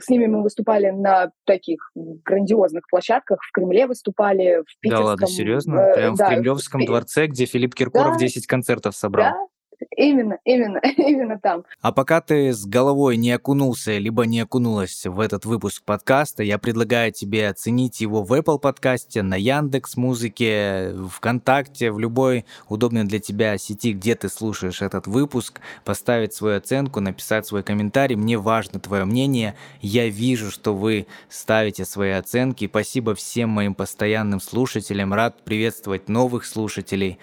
с 0.00 0.08
ними 0.08 0.26
мы 0.26 0.42
выступали 0.42 0.90
на 0.90 1.30
таких 1.44 1.90
грандиозных 1.94 2.84
площадках. 2.88 3.40
В 3.42 3.52
Кремле 3.52 3.86
выступали, 3.86 4.62
в 4.66 4.80
Питерском... 4.80 5.04
Да 5.04 5.10
ладно, 5.10 5.26
серьезно? 5.26 5.76
Э, 5.76 5.94
Прям 5.94 6.14
да, 6.14 6.26
в 6.26 6.28
Кремлевском 6.30 6.82
в... 6.82 6.86
дворце, 6.86 7.26
где 7.26 7.46
Филипп 7.46 7.74
Киркоров 7.74 8.14
да, 8.14 8.18
10 8.18 8.46
концертов 8.46 8.96
собрал? 8.96 9.32
Да, 9.32 9.46
Именно, 9.96 10.38
именно, 10.44 10.78
именно 10.96 11.38
там. 11.38 11.64
А 11.80 11.92
пока 11.92 12.20
ты 12.20 12.52
с 12.52 12.64
головой 12.64 13.16
не 13.16 13.32
окунулся, 13.32 13.98
либо 13.98 14.26
не 14.26 14.40
окунулась 14.40 15.06
в 15.06 15.20
этот 15.20 15.44
выпуск 15.44 15.82
подкаста, 15.84 16.42
я 16.42 16.58
предлагаю 16.58 17.12
тебе 17.12 17.48
оценить 17.48 18.00
его 18.00 18.22
в 18.22 18.32
Apple 18.32 18.58
подкасте, 18.58 19.22
на 19.22 19.34
Яндекс 19.36 19.96
Музыке, 19.96 20.94
ВКонтакте, 21.10 21.90
в 21.90 21.98
любой 21.98 22.44
удобной 22.68 23.04
для 23.04 23.18
тебя 23.18 23.56
сети, 23.58 23.92
где 23.92 24.14
ты 24.14 24.28
слушаешь 24.28 24.82
этот 24.82 25.06
выпуск, 25.06 25.60
поставить 25.84 26.34
свою 26.34 26.58
оценку, 26.58 27.00
написать 27.00 27.46
свой 27.46 27.62
комментарий. 27.62 28.16
Мне 28.16 28.38
важно 28.38 28.80
твое 28.80 29.04
мнение. 29.04 29.54
Я 29.80 30.08
вижу, 30.08 30.50
что 30.50 30.74
вы 30.74 31.06
ставите 31.28 31.84
свои 31.84 32.10
оценки. 32.10 32.66
Спасибо 32.66 33.14
всем 33.14 33.50
моим 33.50 33.74
постоянным 33.74 34.40
слушателям. 34.40 35.14
Рад 35.14 35.42
приветствовать 35.44 36.08
новых 36.08 36.44
слушателей. 36.44 37.18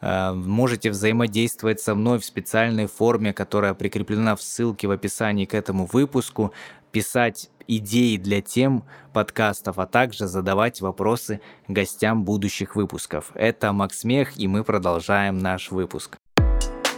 Э, 0.00 0.32
можете 0.32 0.90
взаимодействовать 0.90 1.80
со 1.80 1.94
мной 1.94 2.18
в 2.18 2.24
специальной 2.24 2.86
форме, 2.86 3.32
которая 3.32 3.74
прикреплена 3.74 4.36
в 4.36 4.42
ссылке 4.42 4.86
в 4.86 4.90
описании 4.90 5.44
к 5.44 5.54
этому 5.54 5.86
выпуску, 5.86 6.52
писать 6.92 7.50
идеи 7.66 8.16
для 8.16 8.40
тем 8.40 8.84
подкастов, 9.12 9.78
а 9.78 9.86
также 9.86 10.26
задавать 10.26 10.80
вопросы 10.80 11.40
гостям 11.68 12.24
будущих 12.24 12.76
выпусков. 12.76 13.30
Это 13.34 13.72
Макс 13.72 14.04
Мех, 14.04 14.38
и 14.38 14.48
мы 14.48 14.64
продолжаем 14.64 15.38
наш 15.38 15.70
выпуск. 15.70 16.16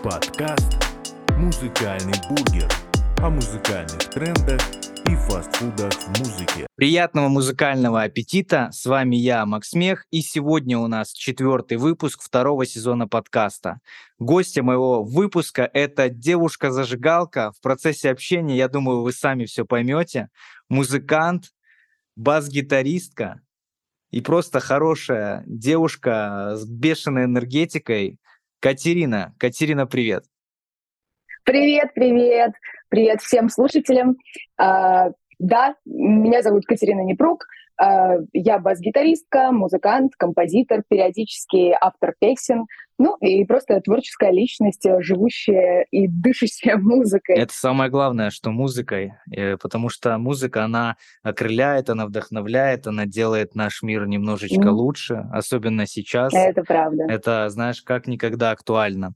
Подкаст 0.02 0.78
«Музыкальный 1.37 2.14
бургер» 2.28 2.70
о 3.18 3.30
музыкальных 3.30 3.98
трендах 4.10 4.60
и 5.10 5.16
фастфудах 5.16 5.92
в 5.92 6.19
музыке. 6.20 6.66
Приятного 6.77 7.28
музыкального 7.28 8.02
аппетита! 8.02 8.68
С 8.70 8.87
вами 8.87 9.16
я, 9.16 9.45
Макс 9.45 9.73
Мех, 9.73 10.07
и 10.10 10.21
сегодня 10.21 10.79
у 10.79 10.87
нас 10.87 11.12
четвертый 11.12 11.79
выпуск 11.79 12.23
второго 12.23 12.65
сезона 12.65 13.09
подкаста. 13.09 13.80
Гостья 14.21 14.62
моего 14.62 15.02
выпуска— 15.02 15.68
это 15.74 16.10
девушка-зажигалка. 16.10 17.51
В 17.52 17.60
процессе 17.60 18.10
общения, 18.10 18.57
я 18.57 18.68
думаю, 18.68 19.02
вы 19.02 19.12
сами 19.12 19.46
все 19.46 19.65
поймете. 19.65 20.29
Музыкант, 20.68 21.46
бас-гитаристка 22.15 23.40
и 24.12 24.21
просто 24.21 24.60
хорошая 24.60 25.43
девушка 25.46 26.52
с 26.54 26.65
бешеной 26.65 27.24
энергетикой. 27.24 28.18
Катерина. 28.60 29.34
Катерина, 29.38 29.87
привет! 29.87 30.24
Привет, 31.45 31.95
привет! 31.95 32.52
Привет 32.91 33.23
всем 33.23 33.49
слушателям. 33.49 34.16
А, 34.59 35.10
да, 35.38 35.77
меня 35.85 36.43
зовут 36.43 36.66
Катерина 36.66 37.02
Непрук. 37.02 37.46
А, 37.80 38.16
я 38.33 38.59
бас-гитаристка, 38.59 39.52
музыкант, 39.52 40.15
композитор, 40.19 40.83
периодически 40.88 41.73
автор 41.80 42.15
песен. 42.18 42.66
Ну 42.99 43.16
и 43.21 43.45
просто 43.45 43.80
творческая 43.80 44.33
личность, 44.33 44.85
живущая 44.99 45.87
и 45.93 46.09
дышащая 46.09 46.77
музыкой. 46.79 47.37
Это 47.37 47.55
самое 47.55 47.93
главное, 47.93 48.30
что 48.30 48.51
музыкой, 48.51 49.13
э, 49.30 49.57
потому 49.57 49.88
что 49.88 50.18
музыка, 50.18 50.65
она 50.65 50.96
окрыляет, 51.23 51.91
она 51.91 52.07
вдохновляет, 52.07 52.88
она 52.88 53.07
делает 53.07 53.55
наш 53.55 53.85
мир 53.85 54.09
немножечко 54.09 54.66
mm. 54.66 54.73
лучше, 54.73 55.29
особенно 55.33 55.87
сейчас. 55.87 56.35
Это 56.35 56.65
правда. 56.65 57.05
Это, 57.09 57.49
знаешь, 57.51 57.83
как 57.83 58.09
никогда 58.09 58.51
актуально. 58.51 59.15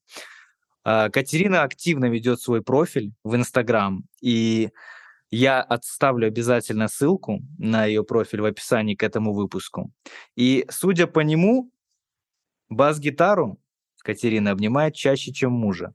А, 0.84 1.08
Катерина 1.10 1.62
активно 1.62 2.06
ведет 2.06 2.40
свой 2.40 2.62
профиль 2.62 3.12
в 3.24 3.34
Инстаграм, 3.34 4.04
и 4.20 4.70
я 5.30 5.62
отставлю 5.62 6.28
обязательно 6.28 6.88
ссылку 6.88 7.40
на 7.58 7.86
ее 7.86 8.04
профиль 8.04 8.42
в 8.42 8.44
описании 8.44 8.94
к 8.94 9.02
этому 9.02 9.32
выпуску. 9.32 9.90
И 10.36 10.64
судя 10.70 11.06
по 11.06 11.20
нему, 11.20 11.72
бас-гитару 12.68 13.58
Катерина 14.04 14.50
обнимает 14.50 14.94
чаще, 14.94 15.32
чем 15.32 15.52
мужа. 15.52 15.94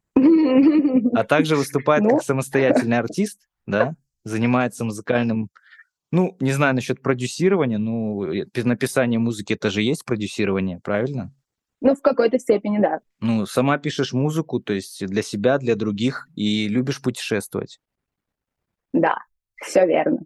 А 1.13 1.23
также 1.23 1.55
выступает 1.55 2.03
ну. 2.03 2.09
как 2.09 2.23
самостоятельный 2.23 2.97
артист, 2.97 3.47
да, 3.67 3.95
занимается 4.23 4.83
музыкальным, 4.83 5.49
ну, 6.11 6.35
не 6.39 6.51
знаю 6.51 6.73
насчет 6.73 7.01
продюсирования, 7.03 7.77
ну, 7.77 8.25
написание 8.55 9.19
музыки 9.19 9.53
это 9.53 9.69
же 9.69 9.83
есть 9.83 10.03
продюсирование, 10.05 10.79
правильно? 10.83 11.31
Ну, 11.81 11.95
в 11.95 12.01
какой-то 12.01 12.39
степени, 12.39 12.79
да. 12.79 12.99
Ну, 13.21 13.45
сама 13.45 13.77
пишешь 13.77 14.13
музыку, 14.13 14.59
то 14.59 14.73
есть 14.73 15.05
для 15.05 15.21
себя, 15.21 15.57
для 15.57 15.75
других, 15.75 16.27
и 16.35 16.67
любишь 16.67 17.01
путешествовать. 17.01 17.79
Да, 18.91 19.17
все 19.61 19.85
верно. 19.85 20.19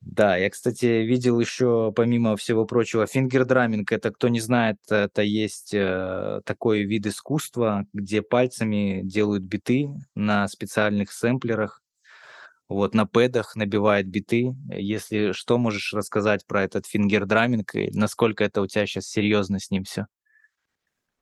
Да, 0.00 0.36
я, 0.36 0.50
кстати, 0.50 0.84
видел 0.84 1.40
еще, 1.40 1.92
помимо 1.96 2.36
всего 2.36 2.66
прочего, 2.66 3.06
фингердраминг. 3.06 3.90
Это, 3.90 4.12
кто 4.12 4.28
не 4.28 4.38
знает, 4.38 4.76
это 4.90 5.22
есть 5.22 5.72
э, 5.72 6.40
такой 6.44 6.84
вид 6.84 7.06
искусства, 7.06 7.86
где 7.94 8.20
пальцами 8.20 9.00
делают 9.02 9.44
биты 9.44 9.88
на 10.14 10.46
специальных 10.48 11.10
сэмплерах. 11.10 11.82
Вот, 12.68 12.94
на 12.94 13.06
пэдах 13.06 13.56
набивает 13.56 14.06
биты. 14.06 14.54
Если 14.68 15.32
что, 15.32 15.56
можешь 15.58 15.94
рассказать 15.94 16.46
про 16.46 16.62
этот 16.62 16.86
фингердраминг 16.86 17.74
и 17.74 17.90
насколько 17.92 18.44
это 18.44 18.60
у 18.60 18.66
тебя 18.66 18.86
сейчас 18.86 19.06
серьезно 19.06 19.58
с 19.58 19.70
ним 19.70 19.84
все? 19.84 20.06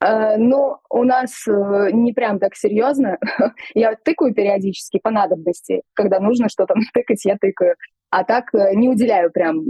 Э, 0.03 0.37
но 0.37 0.81
у 0.91 1.05
нас 1.05 1.47
э, 1.47 1.91
не 1.93 2.13
прям 2.13 2.39
так 2.39 2.57
серьезно. 2.57 3.19
Я 3.75 3.95
тыкаю 3.95 4.35
периодически 4.35 4.99
по 4.99 5.11
надобности. 5.11 5.83
Когда 5.95 6.19
нужно 6.21 6.49
что-то 6.49 6.75
тыкать, 6.95 7.25
я 7.25 7.37
тыкаю. 7.41 7.77
А 8.11 8.25
так 8.25 8.55
э, 8.55 8.75
не 8.75 8.89
уделяю 8.89 9.31
прям 9.31 9.61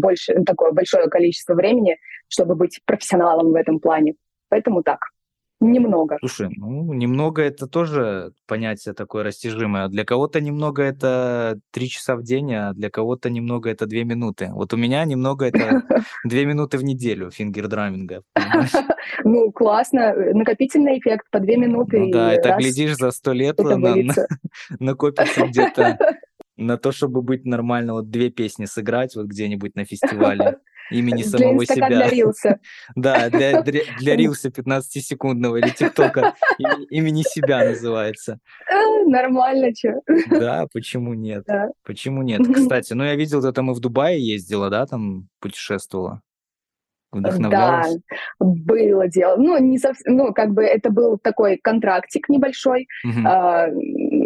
больше, 0.00 0.34
такое 0.44 0.72
большое 0.72 1.08
количество 1.08 1.54
времени, 1.54 1.96
чтобы 2.28 2.54
быть 2.54 2.80
профессионалом 2.86 3.52
в 3.52 3.54
этом 3.54 3.78
плане. 3.78 4.14
Поэтому 4.48 4.82
так. 4.82 4.98
Немного. 5.62 6.16
Слушай, 6.20 6.48
ну, 6.56 6.92
немного 6.92 7.42
это 7.42 7.68
тоже 7.68 8.32
понятие 8.46 8.94
такое 8.94 9.22
растяжимое. 9.22 9.86
Для 9.88 10.04
кого-то 10.04 10.40
немного 10.40 10.82
это 10.82 11.60
три 11.70 11.88
часа 11.88 12.16
в 12.16 12.22
день, 12.24 12.52
а 12.52 12.72
для 12.72 12.90
кого-то 12.90 13.30
немного 13.30 13.70
это 13.70 13.86
две 13.86 14.04
минуты. 14.04 14.50
Вот 14.52 14.74
у 14.74 14.76
меня 14.76 15.04
немного 15.04 15.46
это 15.46 15.82
две 16.24 16.46
минуты 16.46 16.78
в 16.78 16.84
неделю 16.84 17.30
фингердраминга. 17.30 18.22
Ну, 19.24 19.50
классно. 19.50 20.14
Накопительный 20.14 20.98
эффект 20.98 21.26
по 21.30 21.40
две 21.40 21.56
минуты. 21.56 21.98
Ну 21.98 22.10
да, 22.12 22.32
это 22.32 22.56
глядишь 22.56 22.96
за 22.96 23.10
сто 23.10 23.32
лет 23.32 23.58
накопится 24.78 25.46
где-то 25.46 25.98
на 26.56 26.76
то, 26.76 26.92
чтобы 26.92 27.22
быть 27.22 27.44
нормально, 27.44 27.94
вот 27.94 28.10
две 28.10 28.30
песни 28.30 28.66
сыграть 28.66 29.16
вот 29.16 29.26
где-нибудь 29.26 29.74
на 29.74 29.84
фестивале 29.84 30.58
имени 30.92 31.22
самого 31.22 31.64
себя. 31.64 31.88
Для 31.88 32.08
Рилса. 32.08 32.58
Да, 32.96 33.30
для, 33.30 33.62
для, 33.62 33.82
для 33.98 34.16
Рилса 34.16 34.48
15-секундного 34.48 35.56
или 35.56 35.70
ТикТока 35.70 36.34
имени 36.90 37.22
себя 37.22 37.64
называется. 37.64 38.38
А, 38.70 39.08
нормально, 39.08 39.70
что? 39.76 40.00
Да, 40.30 40.66
почему 40.72 41.14
нет? 41.14 41.44
Да. 41.46 41.70
Почему 41.84 42.22
нет? 42.22 42.40
Кстати, 42.54 42.92
ну 42.92 43.04
я 43.04 43.14
видел, 43.14 43.42
ты 43.42 43.52
там 43.52 43.70
и 43.70 43.74
в 43.74 43.80
Дубае 43.80 44.20
ездила, 44.24 44.70
да, 44.70 44.86
там 44.86 45.28
путешествовала? 45.40 46.22
Вдохновлялась? 47.12 47.98
Да, 48.40 48.46
было 48.46 49.06
дело. 49.06 49.36
Ну, 49.36 49.58
не 49.58 49.78
совсем, 49.78 50.16
ну, 50.16 50.32
как 50.32 50.52
бы 50.52 50.64
это 50.64 50.90
был 50.90 51.18
такой 51.18 51.58
контрактик 51.58 52.28
небольшой. 52.30 52.88
Угу. 53.04 53.26
А, 53.26 53.66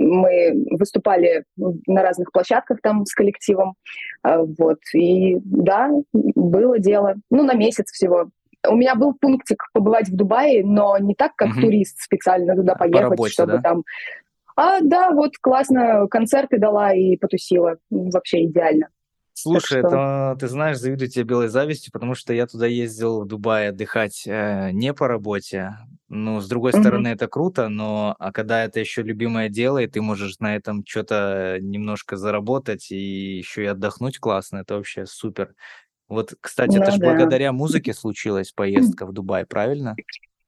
мы 0.07 0.65
выступали 0.71 1.45
на 1.57 2.03
разных 2.03 2.33
площадках 2.33 2.81
там 2.83 3.05
с 3.05 3.15
коллективом. 3.15 3.75
А, 4.23 4.43
вот. 4.43 4.79
И 4.95 5.37
да, 5.45 5.91
было 6.13 6.79
дело. 6.79 7.15
Ну, 7.31 7.43
на 7.45 7.55
месяц 7.55 7.91
всего. 7.91 8.31
У 8.69 8.77
меня 8.77 8.95
был 8.95 9.15
пунктик 9.15 9.65
побывать 9.73 10.09
в 10.09 10.17
Дубае, 10.17 10.65
но 10.65 10.99
не 10.99 11.15
так, 11.15 11.37
как 11.37 11.51
угу. 11.51 11.61
турист 11.61 12.01
специально 12.01 12.57
туда 12.57 12.75
поехать, 12.75 13.03
По 13.03 13.11
работе, 13.11 13.33
чтобы 13.33 13.53
да? 13.53 13.61
там 13.61 13.83
а, 14.57 14.81
да, 14.81 15.11
вот 15.11 15.37
классно, 15.39 16.09
концерты 16.09 16.59
дала 16.59 16.95
и 16.95 17.17
потусила. 17.17 17.77
Вообще 17.91 18.45
идеально. 18.45 18.89
Слушай, 19.39 19.81
что... 19.81 19.89
это, 19.89 20.37
ты 20.41 20.49
знаешь, 20.49 20.79
завидую 20.79 21.11
тебе 21.11 21.25
белой 21.25 21.49
завистью, 21.49 21.93
потому 21.93 22.15
что 22.15 22.33
я 22.33 22.47
туда 22.47 22.67
ездил 22.67 23.21
в 23.21 23.27
Дубай 23.27 23.69
отдыхать 23.69 24.25
э, 24.27 24.71
не 24.73 24.95
по 24.95 25.09
работе. 25.09 25.77
Ну, 26.09 26.41
с 26.41 26.49
другой 26.49 26.73
mm-hmm. 26.73 26.81
стороны, 26.81 27.09
это 27.09 27.29
круто, 27.29 27.69
но 27.69 28.17
а 28.19 28.33
когда 28.33 28.65
это 28.65 28.81
еще 28.81 29.03
любимое 29.03 29.51
дело, 29.51 29.77
и 29.77 29.89
ты 29.89 30.01
можешь 30.01 30.39
на 30.39 30.57
этом 30.57 30.85
что-то 30.87 31.59
немножко 31.61 32.17
заработать 32.17 32.91
и 32.91 33.37
еще 33.37 33.65
и 33.65 33.67
отдохнуть 33.67 34.19
классно, 34.19 34.59
это 34.59 34.77
вообще 34.77 35.05
супер. 35.05 35.55
Вот, 36.09 36.33
кстати, 36.41 36.79
ну, 36.79 36.83
это 36.83 36.93
же 36.93 36.99
да. 36.99 37.11
благодаря 37.11 37.53
музыке 37.53 37.93
случилась 37.93 38.53
поездка 38.53 39.05
в 39.05 39.13
Дубай, 39.13 39.45
правильно? 39.45 39.97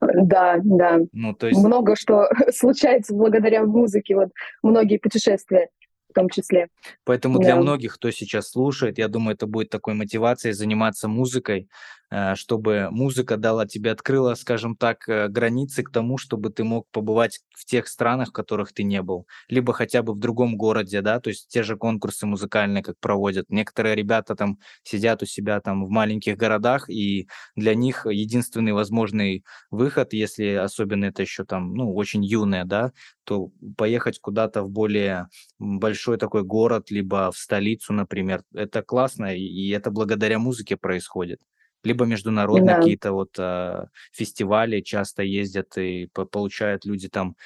Да, 0.00 0.60
да. 0.62 1.00
Ну, 1.12 1.34
то 1.34 1.46
есть... 1.46 1.62
Много 1.62 1.94
что 1.94 2.26
случается 2.54 3.14
благодаря 3.14 3.64
музыке, 3.64 4.14
вот 4.14 4.30
многие 4.62 4.96
путешествия. 4.96 5.68
В 6.10 6.14
том 6.14 6.28
числе. 6.28 6.68
Поэтому 7.04 7.38
для 7.38 7.56
многих, 7.56 7.94
кто 7.94 8.10
сейчас 8.10 8.50
слушает, 8.50 8.98
я 8.98 9.08
думаю, 9.08 9.34
это 9.34 9.46
будет 9.46 9.70
такой 9.70 9.94
мотивацией 9.94 10.54
заниматься 10.54 11.08
музыкой, 11.08 11.68
э, 12.10 12.34
чтобы 12.34 12.88
музыка 12.90 13.36
дала 13.36 13.66
тебе, 13.66 13.90
открыла, 13.90 14.34
скажем 14.34 14.76
так, 14.76 15.08
э, 15.08 15.28
границы 15.28 15.82
к 15.82 15.90
тому, 15.90 16.16
чтобы 16.16 16.50
ты 16.50 16.64
мог 16.64 16.86
побывать 16.90 17.40
в 17.54 17.64
тех 17.66 17.88
странах, 17.88 18.30
в 18.30 18.32
которых 18.32 18.72
ты 18.72 18.82
не 18.84 19.02
был, 19.02 19.26
либо 19.48 19.72
хотя 19.74 20.02
бы 20.02 20.14
в 20.14 20.18
другом 20.18 20.56
городе, 20.56 21.02
да, 21.02 21.20
то 21.20 21.28
есть 21.28 21.48
те 21.48 21.62
же 21.62 21.76
конкурсы 21.76 22.26
музыкальные, 22.26 22.82
как 22.82 22.98
проводят. 23.00 23.46
Некоторые 23.50 23.94
ребята 23.94 24.34
там 24.34 24.58
сидят 24.82 25.22
у 25.22 25.26
себя 25.26 25.60
там 25.60 25.84
в 25.84 25.90
маленьких 25.90 26.36
городах, 26.36 26.88
и 26.88 27.28
для 27.56 27.74
них 27.74 28.06
единственный 28.06 28.72
возможный 28.72 29.44
выход, 29.70 30.12
если 30.14 30.52
особенно 30.54 31.06
это 31.06 31.22
еще 31.22 31.44
там, 31.44 31.74
ну, 31.74 31.94
очень 31.94 32.24
юные, 32.24 32.64
да, 32.64 32.92
то 33.28 33.50
поехать 33.76 34.18
куда-то 34.20 34.62
в 34.62 34.70
более 34.70 35.28
большой 35.58 36.16
такой 36.16 36.44
город, 36.44 36.90
либо 36.90 37.30
в 37.30 37.36
столицу, 37.36 37.92
например, 37.92 38.42
это 38.54 38.80
классно, 38.82 39.36
и 39.36 39.68
это 39.68 39.90
благодаря 39.90 40.38
музыке 40.38 40.78
происходит. 40.78 41.38
Либо 41.84 42.06
международные 42.06 42.76
да. 42.76 42.76
какие-то 42.76 43.12
вот 43.12 43.38
э, 43.38 43.84
фестивали 44.12 44.80
часто 44.80 45.22
ездят 45.22 45.76
и 45.76 46.08
по 46.14 46.24
получают 46.24 46.86
люди 46.86 47.10
там 47.10 47.36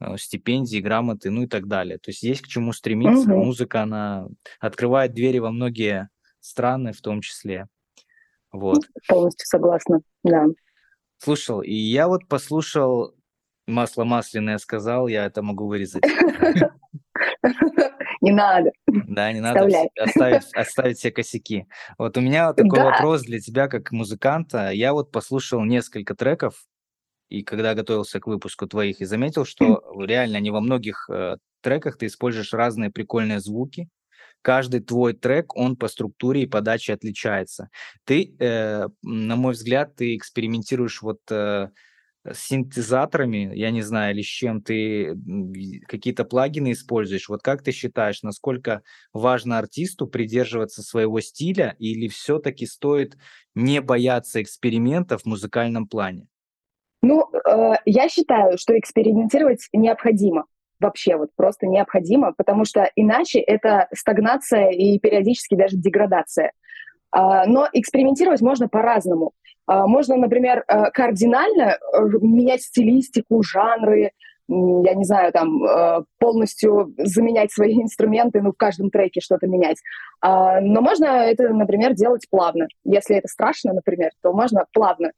э, 0.00 0.16
стипендии, 0.16 0.78
грамоты, 0.78 1.28
ну 1.28 1.42
и 1.42 1.46
так 1.46 1.66
далее. 1.66 1.98
То 1.98 2.12
есть 2.12 2.22
есть 2.22 2.40
к 2.40 2.46
чему 2.46 2.72
стремиться. 2.72 3.30
Угу. 3.30 3.44
Музыка, 3.44 3.82
она 3.82 4.28
открывает 4.58 5.12
двери 5.12 5.38
во 5.38 5.50
многие 5.50 6.08
страны 6.40 6.94
в 6.94 7.02
том 7.02 7.20
числе. 7.20 7.66
Вот. 8.52 8.88
Полностью 9.06 9.46
согласна, 9.46 10.00
да. 10.24 10.46
Слушал, 11.18 11.60
и 11.60 11.74
я 11.74 12.08
вот 12.08 12.26
послушал 12.26 13.14
Масло 13.66 14.04
масляное 14.04 14.58
сказал, 14.58 15.08
я 15.08 15.26
это 15.26 15.42
могу 15.42 15.66
вырезать. 15.66 16.04
Не 18.20 18.32
надо. 18.32 18.72
Да, 18.86 19.32
не 19.32 19.40
надо 19.40 19.68
оставить, 20.00 20.52
оставить 20.54 20.98
все 20.98 21.10
косяки. 21.12 21.66
Вот 21.98 22.16
у 22.16 22.20
меня 22.20 22.52
такой 22.54 22.78
да. 22.78 22.86
вопрос 22.86 23.22
для 23.22 23.38
тебя, 23.40 23.68
как 23.68 23.92
музыканта. 23.92 24.70
Я 24.70 24.94
вот 24.94 25.12
послушал 25.12 25.64
несколько 25.64 26.14
треков, 26.14 26.66
и 27.28 27.42
когда 27.42 27.74
готовился 27.74 28.18
к 28.18 28.26
выпуску 28.26 28.66
твоих, 28.66 29.00
и 29.00 29.04
заметил, 29.04 29.44
что 29.44 29.82
реально 30.00 30.40
не 30.40 30.50
во 30.50 30.60
многих 30.60 31.08
э, 31.10 31.36
треках 31.60 31.98
ты 31.98 32.06
используешь 32.06 32.52
разные 32.52 32.90
прикольные 32.90 33.40
звуки. 33.40 33.88
Каждый 34.42 34.80
твой 34.80 35.12
трек, 35.12 35.56
он 35.56 35.76
по 35.76 35.88
структуре 35.88 36.42
и 36.42 36.46
подаче 36.46 36.92
отличается. 36.94 37.68
Ты, 38.04 38.36
э, 38.38 38.86
на 39.02 39.36
мой 39.36 39.52
взгляд, 39.52 39.96
ты 39.96 40.16
экспериментируешь 40.16 41.02
вот 41.02 41.20
э, 41.30 41.68
с 42.32 42.38
синтезаторами, 42.38 43.50
я 43.54 43.70
не 43.70 43.82
знаю, 43.82 44.14
или 44.14 44.22
с 44.22 44.26
чем 44.26 44.60
ты 44.60 45.16
какие-то 45.86 46.24
плагины 46.24 46.72
используешь. 46.72 47.28
Вот 47.28 47.42
как 47.42 47.62
ты 47.62 47.72
считаешь, 47.72 48.22
насколько 48.22 48.82
важно 49.12 49.58
артисту 49.58 50.06
придерживаться 50.06 50.82
своего 50.82 51.20
стиля 51.20 51.76
или 51.78 52.08
все-таки 52.08 52.66
стоит 52.66 53.16
не 53.54 53.80
бояться 53.80 54.42
экспериментов 54.42 55.22
в 55.22 55.26
музыкальном 55.26 55.86
плане? 55.86 56.26
Ну, 57.02 57.28
э, 57.32 57.74
я 57.84 58.08
считаю, 58.08 58.58
что 58.58 58.78
экспериментировать 58.78 59.68
необходимо. 59.72 60.46
Вообще 60.80 61.16
вот 61.16 61.30
просто 61.36 61.66
необходимо, 61.66 62.32
потому 62.36 62.64
что 62.64 62.90
иначе 62.96 63.40
это 63.40 63.88
стагнация 63.94 64.70
и 64.70 64.98
периодически 64.98 65.54
даже 65.54 65.76
деградация. 65.76 66.52
А, 67.10 67.46
но 67.46 67.68
экспериментировать 67.72 68.40
можно 68.40 68.68
по-разному. 68.68 69.32
А, 69.66 69.86
можно, 69.86 70.16
например, 70.16 70.64
э, 70.66 70.90
кардинально 70.92 71.78
э, 71.92 71.98
менять 72.20 72.62
стилистику, 72.62 73.42
жанры, 73.42 74.12
я 74.48 74.94
не 74.94 75.04
знаю, 75.04 75.32
там 75.32 75.64
э, 75.64 76.04
полностью 76.18 76.94
заменять 76.98 77.50
свои 77.50 77.74
инструменты, 77.82 78.40
ну, 78.40 78.52
в 78.52 78.56
каждом 78.56 78.90
треке 78.90 79.20
что-то 79.20 79.46
менять. 79.48 79.78
А, 80.20 80.60
но 80.60 80.80
можно 80.80 81.06
это, 81.06 81.48
например, 81.48 81.94
делать 81.94 82.26
плавно. 82.30 82.68
Если 82.84 83.16
это 83.16 83.28
страшно, 83.28 83.72
например, 83.72 84.10
то 84.22 84.32
можно 84.32 84.64
плавно 84.72 85.12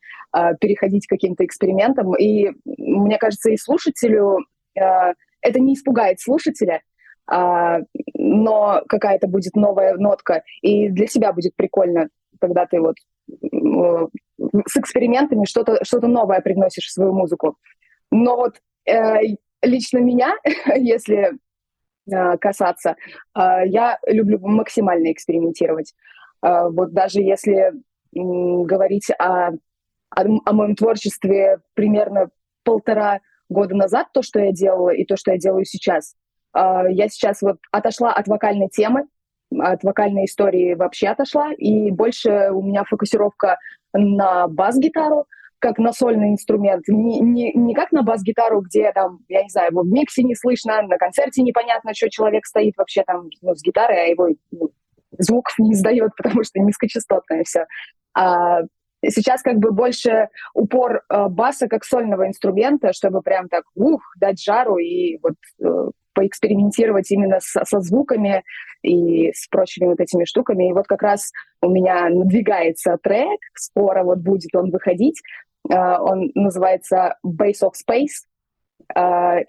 переходить 0.60 1.06
к 1.06 1.10
каким-то 1.10 1.44
экспериментам. 1.46 2.14
И 2.14 2.50
мне 2.66 3.16
кажется, 3.16 3.48
и 3.48 3.56
слушателю 3.56 4.40
это 4.74 5.58
не 5.58 5.72
испугает 5.74 6.20
слушателя, 6.20 6.82
но 7.30 8.82
какая-то 8.88 9.26
будет 9.26 9.54
новая 9.54 9.96
нотка, 9.96 10.42
и 10.62 10.88
для 10.88 11.06
себя 11.06 11.32
будет 11.32 11.54
прикольно, 11.56 12.08
когда 12.40 12.66
ты 12.66 12.80
вот 12.80 12.96
с 14.66 14.76
экспериментами 14.76 15.44
что-то 15.44 15.84
что 15.84 16.00
новое 16.06 16.40
приносишь 16.40 16.86
в 16.86 16.92
свою 16.92 17.12
музыку. 17.12 17.56
Но 18.10 18.36
вот 18.36 18.56
э, 18.86 19.36
лично 19.62 19.98
меня, 19.98 20.34
если 20.76 21.32
э, 22.10 22.38
касаться, 22.38 22.96
э, 23.36 23.66
я 23.66 23.98
люблю 24.06 24.38
максимально 24.40 25.12
экспериментировать. 25.12 25.94
Э, 26.42 26.68
вот 26.70 26.92
даже 26.92 27.20
если 27.20 27.56
э, 27.56 27.72
говорить 28.12 29.10
о, 29.18 29.48
о, 30.10 30.24
о 30.44 30.52
моем 30.52 30.74
творчестве 30.74 31.60
примерно 31.74 32.30
полтора 32.64 33.20
года 33.48 33.74
назад, 33.74 34.08
то, 34.12 34.22
что 34.22 34.40
я 34.40 34.52
делала, 34.52 34.90
и 34.90 35.04
то, 35.04 35.16
что 35.16 35.32
я 35.32 35.38
делаю 35.38 35.64
сейчас, 35.64 36.14
э, 36.14 36.27
я 36.54 37.08
сейчас 37.08 37.42
вот 37.42 37.58
отошла 37.70 38.12
от 38.12 38.26
вокальной 38.28 38.68
темы, 38.68 39.06
от 39.56 39.82
вокальной 39.82 40.24
истории 40.24 40.74
вообще 40.74 41.08
отошла, 41.08 41.52
и 41.52 41.90
больше 41.90 42.50
у 42.52 42.62
меня 42.62 42.84
фокусировка 42.84 43.58
на 43.92 44.48
бас-гитару, 44.48 45.26
как 45.58 45.78
на 45.78 45.92
сольный 45.92 46.30
инструмент, 46.30 46.84
не, 46.88 47.20
не, 47.20 47.52
не 47.52 47.74
как 47.74 47.90
на 47.92 48.02
бас-гитару, 48.02 48.60
где 48.60 48.92
там, 48.92 49.20
я 49.28 49.42
не 49.42 49.48
знаю, 49.48 49.70
его 49.70 49.82
в 49.82 49.88
миксе 49.88 50.22
не 50.22 50.34
слышно, 50.34 50.82
на 50.82 50.98
концерте 50.98 51.42
непонятно, 51.42 51.94
что 51.94 52.10
человек 52.10 52.46
стоит 52.46 52.74
вообще 52.76 53.02
там 53.04 53.28
ну, 53.42 53.54
с 53.54 53.62
гитарой, 53.62 54.04
а 54.04 54.06
его 54.06 54.28
ну, 54.50 54.70
звуков 55.18 55.54
не 55.58 55.72
издает, 55.72 56.12
потому 56.16 56.44
что 56.44 56.60
низкочастотное 56.60 57.44
все. 57.44 57.66
А 58.14 58.60
сейчас 59.04 59.42
как 59.42 59.56
бы 59.56 59.72
больше 59.72 60.28
упор 60.54 61.02
э, 61.08 61.28
баса 61.28 61.68
как 61.68 61.84
сольного 61.84 62.26
инструмента, 62.26 62.92
чтобы 62.92 63.22
прям 63.22 63.48
так, 63.48 63.64
ух, 63.74 64.02
дать 64.16 64.42
жару 64.42 64.78
и 64.78 65.18
вот 65.22 65.34
э, 65.60 65.90
поэкспериментировать 66.18 67.12
именно 67.12 67.38
со, 67.40 67.64
со 67.64 67.80
звуками 67.80 68.42
и 68.82 69.30
с 69.32 69.46
прочими 69.46 69.86
вот 69.86 70.00
этими 70.00 70.24
штуками. 70.24 70.68
И 70.68 70.72
вот 70.72 70.88
как 70.88 71.02
раз 71.02 71.30
у 71.62 71.70
меня 71.70 72.08
надвигается 72.08 72.98
трек, 73.00 73.38
скоро 73.54 74.02
вот 74.02 74.18
будет 74.18 74.52
он 74.56 74.70
выходить. 74.70 75.22
Uh, 75.70 75.98
он 76.00 76.32
называется 76.34 77.16
Base 77.24 77.62
of 77.62 77.74
Space. 77.74 78.24
Uh, 78.96 79.44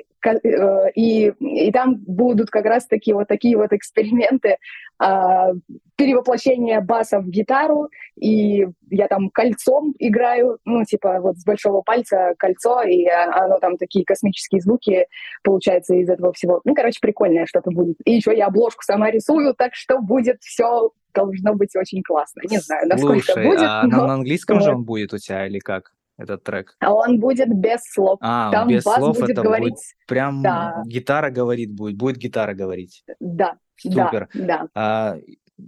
и, 0.95 1.31
и 1.39 1.71
там 1.71 1.95
будут 1.95 2.49
как 2.49 2.65
раз 2.65 2.85
таки 2.85 3.13
вот 3.13 3.27
такие 3.27 3.55
вот 3.55 3.71
эксперименты 3.71 4.57
а, 5.01 5.51
перевоплощение 5.95 6.81
баса 6.81 7.19
в 7.19 7.29
гитару, 7.29 7.87
и 8.19 8.67
я 8.89 9.07
там 9.07 9.29
кольцом 9.29 9.93
играю, 9.97 10.59
ну, 10.65 10.83
типа 10.83 11.19
вот 11.21 11.37
с 11.37 11.45
большого 11.45 11.81
пальца 11.81 12.33
кольцо, 12.37 12.81
и 12.83 13.05
оно 13.05 13.59
там 13.59 13.77
такие 13.77 14.03
космические 14.03 14.61
звуки 14.61 15.05
получается 15.41 15.95
из 15.95 16.09
этого 16.09 16.33
всего. 16.33 16.59
Ну, 16.65 16.75
короче, 16.75 16.99
прикольное 17.01 17.45
что-то 17.45 17.71
будет. 17.71 17.95
И 18.03 18.11
еще 18.13 18.35
я 18.35 18.47
обложку 18.47 18.83
сама 18.83 19.09
рисую, 19.09 19.53
так 19.53 19.73
что 19.73 19.99
будет 19.99 20.41
все 20.41 20.91
должно 21.13 21.55
быть 21.55 21.75
очень 21.75 22.03
классно. 22.03 22.41
Не 22.49 22.57
знаю, 22.57 22.87
насколько 22.87 23.23
Слушай, 23.23 23.45
будет. 23.45 23.61
А 23.61 23.83
но... 23.87 24.05
на 24.05 24.13
английском 24.15 24.59
же 24.59 24.71
он 24.71 24.83
будет 24.83 25.13
у 25.13 25.17
тебя 25.17 25.47
или 25.47 25.59
как? 25.59 25.93
Этот 26.19 26.43
трек? 26.43 26.75
А 26.79 26.93
он 26.93 27.19
будет 27.19 27.49
без 27.49 27.81
слов. 27.83 28.19
А, 28.21 28.51
Там 28.51 28.67
без 28.67 28.83
слов 28.83 29.17
будет 29.17 29.31
это 29.31 29.41
говорить... 29.41 29.73
будет 29.73 29.79
прям 30.07 30.41
да. 30.41 30.83
гитара 30.85 31.29
говорит 31.31 31.71
будет, 31.71 31.97
будет 31.97 32.17
гитара 32.17 32.53
говорить. 32.53 33.03
Да, 33.19 33.57
Супер. 33.77 34.29
Да, 34.33 34.45
да. 34.45 34.67
А, 34.75 35.17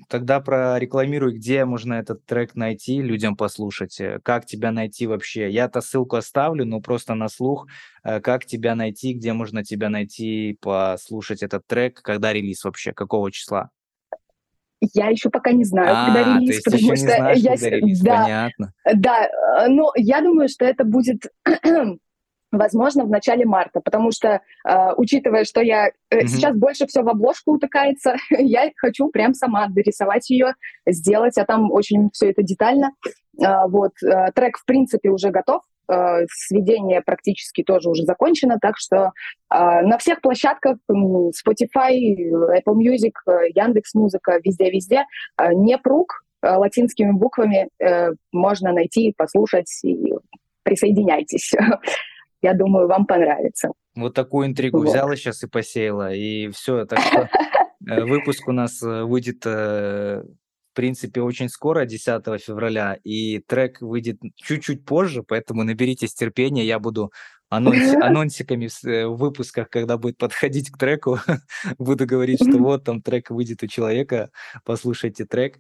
тогда 0.08 0.40
прорекламируй, 0.40 1.36
где 1.36 1.66
можно 1.66 1.96
этот 1.96 2.26
трек 2.26 2.56
найти, 2.56 3.02
людям 3.02 3.36
послушать. 3.36 4.00
Э, 4.00 4.20
как 4.24 4.46
тебя 4.46 4.72
найти 4.72 5.08
вообще? 5.08 5.50
Я-то 5.50 5.82
ссылку 5.82 6.18
оставлю, 6.18 6.66
но 6.66 6.82
просто 6.82 7.16
на 7.16 7.30
слух. 7.30 7.68
Э, 8.04 8.20
как 8.20 8.46
тебя 8.46 8.76
найти, 8.76 9.14
где 9.14 9.34
можно 9.34 9.64
тебя 9.64 9.90
найти, 9.90 10.58
послушать 10.62 11.44
этот 11.44 11.66
трек, 11.68 12.02
когда 12.02 12.34
релиз 12.34 12.64
вообще, 12.64 12.94
какого 12.94 13.32
числа? 13.32 13.70
Я 14.82 15.10
еще 15.10 15.30
пока 15.30 15.52
не 15.52 15.64
знаю, 15.64 15.90
а, 15.92 16.06
когда 16.06 16.40
релиз, 16.40 16.64
потому 16.64 16.84
что 16.84 16.92
не 16.92 16.98
знаешь, 16.98 17.38
я... 17.38 17.52
Когда 17.52 17.70
релиз, 17.70 18.00
да, 18.02 18.24
понятно. 18.24 18.74
Да, 18.96 19.26
э, 19.26 19.68
но 19.70 19.92
я 19.96 20.22
думаю, 20.22 20.50
что 20.50 20.66
это 20.66 20.84
будет 20.84 21.22
возможно, 22.52 23.06
в 23.06 23.10
начале 23.10 23.46
марта, 23.46 23.80
потому 23.80 24.12
что, 24.12 24.42
э, 24.68 24.94
учитывая, 24.98 25.46
что 25.46 25.62
я 25.62 25.88
э, 25.88 25.92
mm-hmm. 26.12 26.28
сейчас 26.28 26.56
больше 26.56 26.86
все 26.88 27.02
в 27.02 27.10
обложку 27.10 27.54
утыкается, 27.54 28.16
я 28.30 28.70
хочу 28.78 29.10
прям 29.10 29.34
сама 29.34 29.68
дорисовать 29.68 30.30
ее, 30.30 30.56
сделать, 30.86 31.38
а 31.38 31.46
там 31.46 31.72
очень 31.72 32.10
все 32.12 32.32
это 32.32 32.44
детально. 32.44 32.92
Э, 33.42 33.68
вот, 33.68 33.94
э, 34.04 34.32
трек, 34.34 34.58
в 34.58 34.66
принципе, 34.66 35.10
уже 35.10 35.30
готов, 35.30 35.62
э, 35.92 36.26
сведение 36.30 37.02
практически 37.02 37.64
тоже 37.64 37.90
уже 37.90 38.04
закончено, 38.04 38.58
так 38.62 38.78
что 38.78 38.96
э, 38.96 39.10
на 39.50 39.98
всех 39.98 40.22
площадках, 40.22 40.78
Spotify, 40.90 42.00
Apple 42.32 42.76
Music, 42.76 43.14
э, 43.28 43.50
Яндекс 43.54 43.94
Музыка, 43.94 44.40
везде-везде, 44.44 45.06
э, 45.38 45.54
не 45.54 45.78
прук, 45.78 46.24
э, 46.42 46.50
латинскими 46.56 47.12
буквами 47.12 47.70
э, 47.80 48.12
можно 48.32 48.72
найти, 48.74 49.14
послушать 49.18 49.72
и 49.84 50.14
присоединяйтесь. 50.64 51.54
Я 52.42 52.54
думаю, 52.54 52.88
вам 52.88 53.06
понравится. 53.06 53.72
Вот 53.96 54.14
такую 54.14 54.48
интригу 54.48 54.80
вот. 54.80 54.88
взяла 54.88 55.16
сейчас 55.16 55.44
и 55.44 55.48
посеяла, 55.48 56.14
и 56.14 56.50
все. 56.50 56.86
Так 56.86 57.00
что 57.00 57.30
Выпуск 57.84 58.48
у 58.48 58.52
нас 58.52 58.80
выйдет 58.82 59.44
в 60.72 60.76
принципе, 60.76 61.22
очень 61.22 61.50
скоро, 61.50 61.86
10 61.86 62.24
февраля, 62.42 62.98
и 63.04 63.40
трек 63.40 63.82
выйдет 63.82 64.20
чуть-чуть 64.36 64.86
позже, 64.86 65.22
поэтому 65.22 65.64
наберитесь 65.64 66.14
терпения, 66.14 66.66
я 66.66 66.80
буду 66.80 67.12
анонси, 67.50 67.96
анонсиками 68.02 68.68
в, 68.68 68.84
в 68.84 69.18
выпусках, 69.18 69.70
когда 69.70 69.98
будет 69.98 70.18
подходить 70.18 70.72
к 70.72 70.78
треку, 70.78 71.20
буду 71.78 72.06
говорить, 72.06 72.42
что 72.42 72.58
вот 72.58 72.86
там 72.86 73.02
трек 73.02 73.30
выйдет 73.30 73.64
у 73.64 73.68
человека, 73.68 74.30
послушайте 74.64 75.26
трек. 75.26 75.60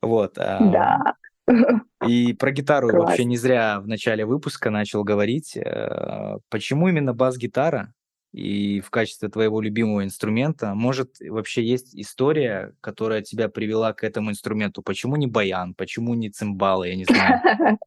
Вот. 0.00 0.34
Да. 0.36 1.14
И 2.06 2.32
про 2.32 2.52
гитару 2.52 2.88
Класс. 2.88 3.04
вообще 3.04 3.24
не 3.24 3.36
зря 3.36 3.80
в 3.80 3.86
начале 3.86 4.24
выпуска 4.24 4.70
начал 4.70 5.04
говорить. 5.04 5.56
Э, 5.56 6.38
почему 6.48 6.88
именно 6.88 7.12
бас-гитара? 7.12 7.92
И 8.32 8.80
в 8.80 8.90
качестве 8.90 9.28
твоего 9.28 9.60
любимого 9.60 10.04
инструмента, 10.04 10.74
может, 10.74 11.16
вообще 11.20 11.64
есть 11.64 11.94
история, 11.96 12.74
которая 12.80 13.22
тебя 13.22 13.48
привела 13.48 13.92
к 13.92 14.04
этому 14.04 14.30
инструменту? 14.30 14.82
Почему 14.82 15.16
не 15.16 15.26
баян? 15.26 15.74
Почему 15.74 16.14
не 16.14 16.30
цимбалы? 16.30 16.88
Я 16.88 16.96
не 16.96 17.04
знаю. 17.04 17.78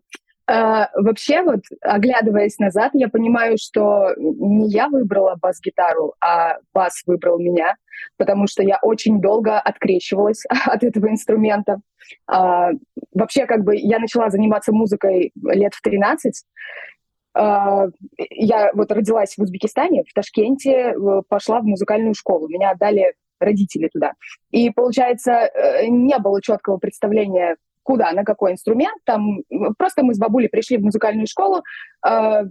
А, 0.49 0.89
вообще, 0.93 1.41
вот, 1.43 1.59
оглядываясь 1.81 2.57
назад, 2.57 2.91
я 2.93 3.09
понимаю, 3.09 3.57
что 3.59 4.13
не 4.17 4.69
я 4.69 4.87
выбрала 4.87 5.35
бас-гитару, 5.35 6.13
а 6.21 6.59
бас 6.73 7.03
выбрал 7.05 7.37
меня, 7.37 7.75
потому 8.15 8.47
что 8.47 8.63
я 8.63 8.79
очень 8.81 9.19
долго 9.19 9.59
открещивалась 9.59 10.45
от 10.65 10.83
этого 10.85 11.09
инструмента. 11.09 11.81
А, 12.27 12.69
вообще, 13.13 13.45
как 13.45 13.65
бы, 13.65 13.75
я 13.75 13.99
начала 13.99 14.29
заниматься 14.29 14.71
музыкой 14.71 15.33
лет 15.35 15.73
в 15.73 15.81
13, 15.81 16.33
а, 16.33 16.96
я 17.37 18.71
вот 18.73 18.91
родилась 18.91 19.35
в 19.35 19.41
Узбекистане, 19.41 20.03
в 20.03 20.13
Ташкенте, 20.13 20.95
пошла 21.29 21.61
в 21.61 21.65
музыкальную 21.65 22.15
школу. 22.15 22.47
Меня 22.47 22.71
отдали 22.71 23.13
родители 23.39 23.87
туда. 23.87 24.13
И, 24.51 24.69
получается, 24.69 25.31
э, 25.31 25.87
не 25.87 26.17
было 26.17 26.41
четкого 26.41 26.77
представления, 26.77 27.57
куда, 27.83 28.11
на 28.11 28.23
какой 28.23 28.53
инструмент. 28.53 28.97
Там 29.05 29.43
просто 29.77 30.03
мы 30.03 30.13
с 30.13 30.17
бабулей 30.17 30.49
пришли 30.49 30.77
в 30.77 30.83
музыкальную 30.83 31.27
школу. 31.27 31.61
А, 32.01 32.43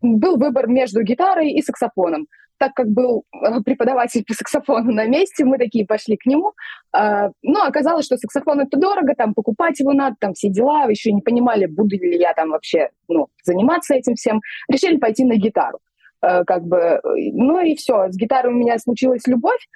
был 0.00 0.38
выбор 0.38 0.68
между 0.68 1.02
гитарой 1.02 1.50
и 1.50 1.62
саксофоном 1.62 2.26
так 2.60 2.74
как 2.74 2.88
был 2.88 3.24
э, 3.32 3.62
преподаватель 3.64 4.22
по 4.22 4.34
саксофону 4.34 4.92
на 4.92 5.06
месте, 5.06 5.46
мы 5.46 5.56
такие 5.56 5.86
пошли 5.86 6.18
к 6.18 6.26
нему. 6.26 6.52
А, 6.92 7.30
но 7.42 7.62
оказалось, 7.62 8.04
что 8.04 8.18
саксофон 8.18 8.60
это 8.60 8.78
дорого, 8.78 9.14
там 9.16 9.32
покупать 9.32 9.80
его 9.80 9.94
надо, 9.94 10.16
там 10.20 10.34
все 10.34 10.50
дела, 10.50 10.84
еще 10.84 11.10
не 11.10 11.22
понимали, 11.22 11.64
буду 11.64 11.96
ли 11.96 12.18
я 12.18 12.34
там 12.34 12.50
вообще 12.50 12.90
ну, 13.08 13.28
заниматься 13.44 13.94
этим 13.94 14.14
всем. 14.14 14.42
Решили 14.68 14.98
пойти 14.98 15.24
на 15.24 15.36
гитару. 15.36 15.78
Э, 16.20 16.44
как 16.44 16.64
бы, 16.64 17.00
ну 17.02 17.60
и 17.60 17.74
все, 17.76 18.10
с 18.10 18.16
гитарой 18.16 18.52
у 18.52 18.56
меня 18.56 18.78
случилась 18.78 19.26
любовь. 19.26 19.66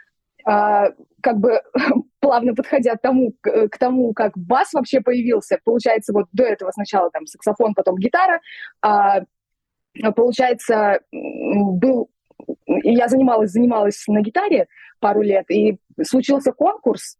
А, 0.45 0.91
как 1.23 1.38
бы 1.38 1.62
плавно 2.21 2.55
подходя 2.55 2.97
к 2.97 3.00
тому, 3.00 3.33
к 3.41 3.79
тому, 3.79 4.12
как 4.12 4.37
бас 4.37 4.75
вообще 4.75 5.00
появился, 5.00 5.59
получается, 5.64 6.12
вот 6.12 6.26
до 6.33 6.45
этого 6.45 6.71
сначала 6.73 7.11
там 7.11 7.26
саксофон, 7.26 7.73
потом 7.73 7.97
гитара, 7.97 8.43
а, 8.83 9.23
получается, 10.14 11.00
был 11.11 12.11
я 12.67 13.09
занималась, 13.09 13.50
занималась 13.50 14.05
на 14.09 14.21
гитаре 14.21 14.67
пару 15.00 15.23
лет, 15.23 15.50
и 15.50 15.79
случился 16.03 16.53
конкурс. 16.53 17.17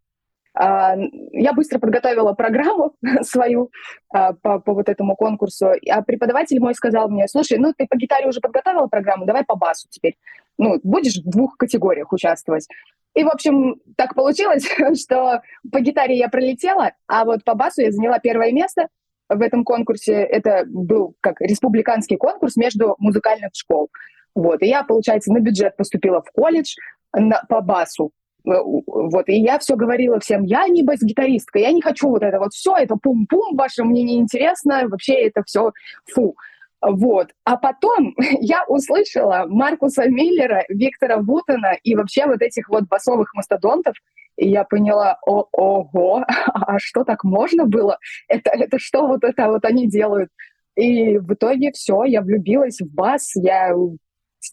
А, 0.57 0.95
я 1.33 1.53
быстро 1.53 1.79
подготовила 1.81 2.33
программу 2.33 2.95
свою 3.23 3.71
а, 4.11 4.33
по, 4.35 4.61
по 4.61 4.73
вот 4.73 4.89
этому 4.89 5.17
конкурсу, 5.17 5.73
а 5.91 6.03
преподаватель 6.03 6.61
мой 6.61 6.75
сказал 6.75 7.09
мне, 7.09 7.27
слушай, 7.29 7.59
ну 7.59 7.73
ты 7.77 7.87
по 7.89 7.97
гитаре 7.97 8.29
уже 8.29 8.41
подготовила 8.41 8.87
программу, 8.87 9.27
давай 9.27 9.45
по 9.45 9.57
басу 9.57 9.89
теперь. 9.91 10.17
Ну, 10.57 10.79
будешь 10.85 11.17
в 11.17 11.29
двух 11.29 11.57
категориях 11.57 12.13
участвовать. 12.13 12.69
И, 13.15 13.25
в 13.25 13.29
общем, 13.29 13.81
так 13.97 14.15
получилось, 14.15 14.69
что 15.01 15.43
по 15.71 15.81
гитаре 15.81 16.17
я 16.17 16.29
пролетела, 16.29 16.93
а 17.09 17.25
вот 17.25 17.45
по 17.45 17.55
басу 17.55 17.83
я 17.83 17.91
заняла 17.91 18.21
первое 18.21 18.53
место 18.53 18.89
в 19.29 19.41
этом 19.41 19.65
конкурсе. 19.65 20.15
Это 20.15 20.65
был 20.67 21.17
как 21.21 21.41
республиканский 21.41 22.17
конкурс 22.17 22.57
между 22.57 22.95
музыкальных 22.99 23.51
школ. 23.55 23.91
Вот, 24.35 24.63
и 24.63 24.67
я, 24.67 24.83
получается, 24.83 25.33
на 25.33 25.41
бюджет 25.41 25.77
поступила 25.77 26.23
в 26.23 26.31
колледж 26.33 26.75
на, 27.13 27.43
по 27.49 27.61
басу. 27.61 28.11
Э, 28.47 28.61
вот, 28.63 29.29
и 29.29 29.35
я 29.35 29.59
все 29.59 29.77
говорила 29.77 30.19
всем, 30.21 30.43
я 30.43 30.67
не 30.69 30.83
бас-гитаристка, 30.83 31.59
я 31.59 31.73
не 31.73 31.81
хочу 31.81 32.09
вот 32.09 32.23
это 32.23 32.39
вот 32.39 32.53
все, 32.53 32.77
это 32.77 32.97
пум-пум 32.97 33.57
ваше, 33.57 33.85
мне 33.85 34.03
не 34.03 34.19
интересно, 34.19 34.89
вообще 34.89 35.15
это 35.27 35.43
все 35.47 35.73
фу. 36.13 36.37
Вот. 36.81 37.31
А 37.45 37.57
потом 37.57 38.15
я 38.41 38.65
услышала 38.69 39.45
Маркуса 39.49 40.09
Миллера, 40.09 40.65
Виктора 40.69 41.19
Вутона 41.19 41.79
и 41.83 41.95
вообще 41.95 42.27
вот 42.27 42.43
этих 42.43 42.69
вот 42.69 42.85
басовых 42.85 43.33
мастодонтов, 43.35 43.95
и 44.37 44.49
я 44.49 44.65
поняла, 44.65 45.19
о, 45.25 45.47
ого, 45.53 46.25
а 46.53 46.79
что 46.79 47.05
так 47.05 47.25
можно 47.25 47.67
было? 47.67 47.99
Это, 48.29 48.51
это 48.51 48.79
что 48.79 49.07
вот 49.07 49.25
это 49.25 49.49
вот 49.49 49.65
они 49.65 49.89
делают? 49.89 50.31
И 50.77 51.19
в 51.19 51.33
итоге 51.35 51.71
все, 51.71 52.03
я 52.05 52.21
влюбилась 52.21 52.81
в 52.81 52.93
бас, 52.93 53.31
я 53.37 53.73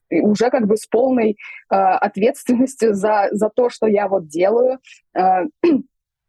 уже 0.09 0.49
как 0.49 0.67
бы 0.67 0.77
с 0.77 0.85
полной 0.85 1.31
э, 1.31 1.75
ответственностью 1.75 2.93
за, 2.93 3.27
за 3.31 3.49
то, 3.49 3.69
что 3.69 3.87
я 3.87 4.07
вот 4.07 4.27
делаю. 4.27 4.79
Э, 5.15 5.43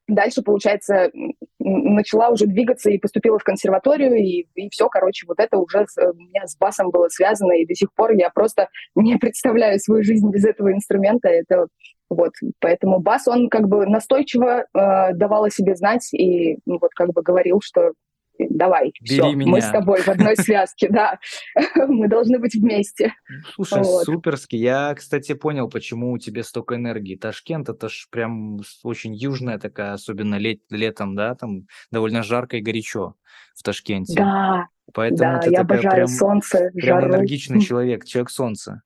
дальше, 0.09 0.43
получается, 0.43 1.11
начала 1.59 2.29
уже 2.31 2.47
двигаться 2.47 2.91
и 2.91 2.99
поступила 2.99 3.39
в 3.39 3.45
консерваторию, 3.45 4.15
и, 4.15 4.47
и 4.55 4.69
все, 4.71 4.89
короче, 4.89 5.27
вот 5.27 5.39
это 5.39 5.59
уже 5.59 5.87
с, 5.89 5.97
у 5.99 6.15
меня 6.15 6.47
с 6.47 6.57
басом 6.57 6.91
было 6.91 7.09
связано, 7.09 7.53
и 7.53 7.67
до 7.67 7.75
сих 7.75 7.93
пор 7.95 8.13
я 8.13 8.31
просто 8.31 8.69
не 8.95 9.17
представляю 9.17 9.79
свою 9.79 10.03
жизнь 10.03 10.29
без 10.31 10.45
этого 10.45 10.73
инструмента. 10.73 11.29
Это 11.29 11.67
вот, 12.11 12.33
поэтому 12.61 12.99
бас, 13.01 13.27
он 13.27 13.49
как 13.49 13.69
бы 13.69 13.87
настойчиво 13.87 14.65
э, 14.75 15.15
давал 15.15 15.45
о 15.45 15.51
себе 15.51 15.75
знать 15.77 16.13
и 16.13 16.59
ну, 16.67 16.79
вот 16.81 16.91
как 16.95 17.13
бы 17.13 17.23
говорил, 17.23 17.61
что 17.63 17.93
давай, 18.39 18.93
Бери 19.01 19.21
все, 19.21 19.33
меня. 19.33 19.51
мы 19.51 19.61
с 19.61 19.71
тобой 19.71 20.03
в 20.03 20.09
одной 20.09 20.37
связке, 20.37 20.89
да, 20.89 21.19
мы 21.77 22.09
должны 22.09 22.39
быть 22.39 22.55
вместе. 22.55 23.15
Слушай, 23.55 23.83
вот. 23.83 24.05
суперски. 24.05 24.57
Я, 24.57 24.95
кстати, 24.95 25.35
понял, 25.35 25.69
почему 25.69 26.13
у 26.13 26.19
тебя 26.19 26.43
столько 26.43 26.77
энергии. 26.77 27.17
Ташкент 27.17 27.69
это 27.69 27.89
ж 27.89 28.09
прям 28.11 28.61
очень 28.83 29.15
южная 29.15 29.59
такая, 29.59 29.93
особенно 29.93 30.37
лет, 30.37 30.61
летом, 30.71 31.15
да, 31.15 31.35
там 31.35 31.67
довольно 31.91 32.23
жарко 32.23 32.57
и 32.57 32.61
горячо 32.61 33.15
в 33.55 33.63
Ташкенте. 33.63 34.15
Да, 34.15 34.69
Поэтому 34.95 35.35
да, 35.35 35.39
ты 35.41 35.51
я 35.51 35.61
обожаю 35.61 35.95
прям, 35.95 36.09
солнце, 36.09 36.71
прям 36.75 37.01
жару. 37.01 37.13
энергичный 37.15 37.61
человек, 37.61 38.05
человек 38.05 38.31
солнца. 38.31 38.83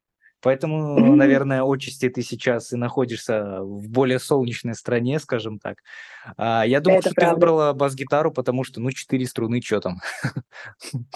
Поэтому, 0.47 0.97
mm-hmm. 0.97 1.17
наверное, 1.17 1.65
отчасти 1.65 2.09
ты 2.09 2.23
сейчас 2.23 2.73
и 2.73 2.77
находишься 2.77 3.63
в 3.63 3.89
более 3.89 4.21
солнечной 4.21 4.77
стране, 4.77 5.19
скажем 5.19 5.59
так. 5.59 5.79
А, 6.37 6.65
я 6.65 6.79
думаю, 6.79 7.03
что 7.03 7.11
правда. 7.17 7.31
ты 7.31 7.35
выбрала 7.35 7.73
бас-гитару, 7.73 8.31
потому 8.31 8.63
что, 8.63 8.81
ну, 8.81 8.93
четыре 8.93 9.27
струны, 9.27 9.61
что 9.61 9.81
там? 9.81 10.01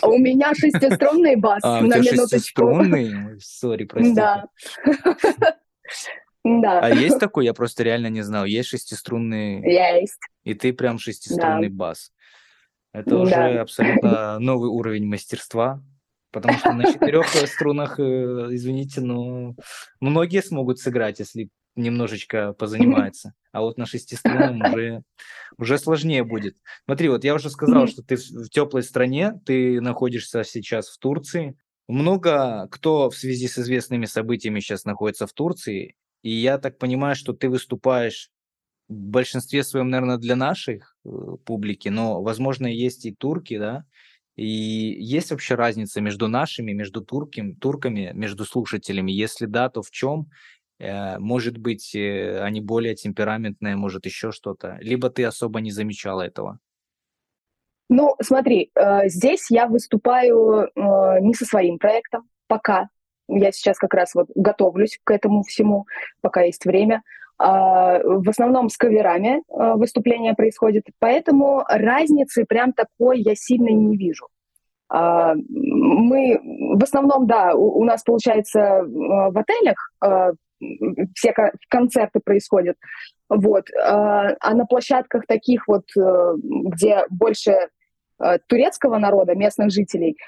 А 0.03 0.09
у 0.09 0.19
меня 0.19 0.53
шестиструнный 0.53 1.37
бас, 1.37 1.61
а, 1.63 1.81
на 1.81 1.99
минуточку. 1.99 2.29
шестиструнный? 2.29 3.41
Сори, 3.41 3.85
простите. 3.85 4.17
Да. 4.17 4.47
Да. 6.43 6.81
А 6.81 6.91
есть 6.91 7.21
такой? 7.21 7.45
Я 7.45 7.55
просто 7.55 7.85
реально 7.85 8.09
не 8.09 8.23
знал. 8.23 8.45
Есть 8.47 8.71
шестиструнный... 8.71 9.63
Есть. 9.63 10.19
И 10.43 10.55
ты 10.55 10.73
прям 10.73 10.99
шестиструнный 10.99 11.69
да. 11.69 11.77
бас. 11.77 12.11
Это 12.93 13.11
да. 13.11 13.19
уже 13.19 13.35
абсолютно 13.61 14.41
новый 14.41 14.71
уровень 14.71 15.07
мастерства. 15.07 15.81
Потому 16.33 16.59
что 16.59 16.73
на 16.73 16.85
четырех 16.93 17.27
струнах, 17.27 17.99
э, 17.99 18.03
извините, 18.51 19.01
но 19.01 19.55
многие 20.01 20.43
смогут 20.43 20.79
сыграть, 20.79 21.19
если 21.19 21.51
немножечко 21.77 22.53
позанимаются. 22.53 23.35
А 23.53 23.61
вот 23.63 23.79
на 23.79 23.87
шестиструнном 23.87 24.63
уже, 24.63 25.03
уже 25.59 25.79
сложнее 25.79 26.25
будет. 26.25 26.57
Смотри, 26.85 27.09
вот 27.09 27.25
я 27.25 27.35
уже 27.35 27.51
сказал, 27.51 27.87
что 27.87 28.03
ты 28.03 28.17
в 28.17 28.49
теплой 28.49 28.83
стране, 28.83 29.41
ты 29.45 29.81
находишься 29.81 30.45
сейчас 30.45 30.89
в 30.89 30.99
Турции. 30.99 31.57
Много 31.89 32.69
кто 32.71 33.11
в 33.11 33.17
связи 33.17 33.49
с 33.49 33.59
известными 33.59 34.05
событиями 34.05 34.61
сейчас 34.61 34.85
находится 34.85 35.27
в 35.27 35.33
Турции. 35.33 35.97
И 36.23 36.31
я 36.31 36.59
так 36.59 36.79
понимаю, 36.79 37.17
что 37.17 37.33
ты 37.33 37.49
выступаешь 37.49 38.31
в 38.89 38.95
большинстве 38.95 39.65
своем, 39.65 39.89
наверное, 39.89 40.19
для 40.19 40.37
наших 40.37 40.97
э, 41.05 41.09
публики, 41.45 41.89
но, 41.89 42.23
возможно, 42.23 42.67
есть 42.67 43.07
и 43.07 43.15
турки, 43.15 43.57
да, 43.57 43.85
и 44.41 44.97
есть 45.03 45.31
вообще 45.31 45.55
разница 45.55 46.01
между 46.01 46.27
нашими, 46.27 46.73
между 46.73 47.03
турками, 47.03 47.53
турками, 47.53 48.13
между 48.15 48.47
слушателями? 48.47 49.13
Если 49.13 49.45
да, 49.45 49.69
то 49.69 49.83
в 49.83 49.91
чем? 49.91 50.31
Э, 50.79 51.19
может 51.19 51.59
быть, 51.59 51.95
э, 51.95 52.41
они 52.41 52.63
более 52.63 52.95
темпераментные, 52.95 53.77
может 53.77 54.07
еще 54.07 54.33
что-то? 54.33 54.79
Либо 54.81 55.11
ты 55.11 55.25
особо 55.25 55.61
не 55.61 55.71
замечала 55.71 56.23
этого? 56.23 56.59
Ну, 57.91 58.15
смотри, 58.23 58.71
э, 58.75 59.09
здесь 59.09 59.51
я 59.51 59.67
выступаю 59.67 60.71
не 60.75 61.35
со 61.35 61.45
своим 61.45 61.79
проектом 61.79 62.23
пока. 62.47 62.89
Я 63.29 63.53
сейчас 63.53 63.77
как 63.77 63.93
раз 63.93 64.15
вот 64.15 64.29
готовлюсь 64.35 64.99
к 65.05 65.11
этому 65.11 65.43
всему, 65.43 65.87
пока 66.23 66.41
есть 66.45 66.65
время. 66.65 67.03
А, 67.43 68.01
в 68.05 68.29
основном 68.29 68.69
с 68.69 68.77
каверами 68.77 69.43
а, 69.49 69.75
выступление 69.77 70.35
происходит, 70.35 70.85
поэтому 70.99 71.65
разницы 71.69 72.45
прям 72.45 72.75
такой 72.75 73.21
я 73.21 73.35
сильно 73.35 73.71
не 73.71 73.97
вижу. 73.97 74.29
А, 74.91 75.35
мы 75.35 76.39
в 76.77 76.83
основном, 76.83 77.27
да, 77.27 77.55
у, 77.55 77.83
нас 77.85 78.03
получается 78.03 78.83
в 78.85 79.39
отелях 79.39 79.91
все 81.15 81.35
концерты 81.71 82.21
происходят. 82.23 82.77
Вот. 83.31 83.69
А, 83.83 84.53
на 84.53 84.67
площадках 84.67 85.25
таких 85.27 85.67
вот, 85.67 85.85
э, 85.97 86.35
где 86.43 87.07
больше 87.09 87.53
э, 88.23 88.39
турецкого 88.49 88.99
народа, 88.99 89.35
местных 89.35 89.71
жителей, 89.71 90.19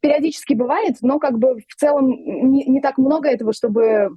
периодически 0.00 0.54
бывает, 0.54 0.96
но 1.02 1.18
как 1.18 1.38
бы 1.38 1.60
в 1.68 1.74
целом 1.76 2.08
не, 2.10 2.64
не 2.64 2.80
так 2.80 2.98
много 2.98 3.28
этого, 3.28 3.52
чтобы 3.52 4.10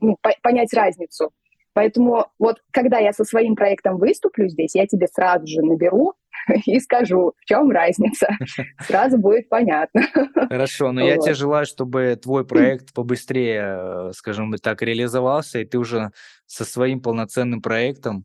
ну, 0.00 0.16
понять 0.42 0.72
разницу. 0.72 1.30
Поэтому 1.74 2.26
вот 2.40 2.56
когда 2.72 2.98
я 2.98 3.12
со 3.12 3.24
своим 3.24 3.54
проектом 3.54 3.98
выступлю 3.98 4.48
здесь, 4.48 4.74
я 4.74 4.86
тебе 4.86 5.06
сразу 5.06 5.46
же 5.46 5.62
наберу 5.62 6.14
и 6.66 6.80
скажу, 6.80 7.34
в 7.38 7.44
чем 7.44 7.70
разница. 7.70 8.28
Сразу 8.80 9.18
будет 9.18 9.48
понятно. 9.48 10.02
Хорошо, 10.48 10.90
но 10.90 11.02
вот. 11.02 11.06
я 11.06 11.18
тебе 11.18 11.34
желаю, 11.34 11.66
чтобы 11.66 12.18
твой 12.20 12.44
проект 12.44 12.92
побыстрее, 12.92 14.12
скажем 14.12 14.52
так, 14.54 14.82
реализовался, 14.82 15.60
и 15.60 15.64
ты 15.64 15.78
уже 15.78 16.10
со 16.46 16.64
своим 16.64 17.00
полноценным 17.00 17.62
проектом 17.62 18.24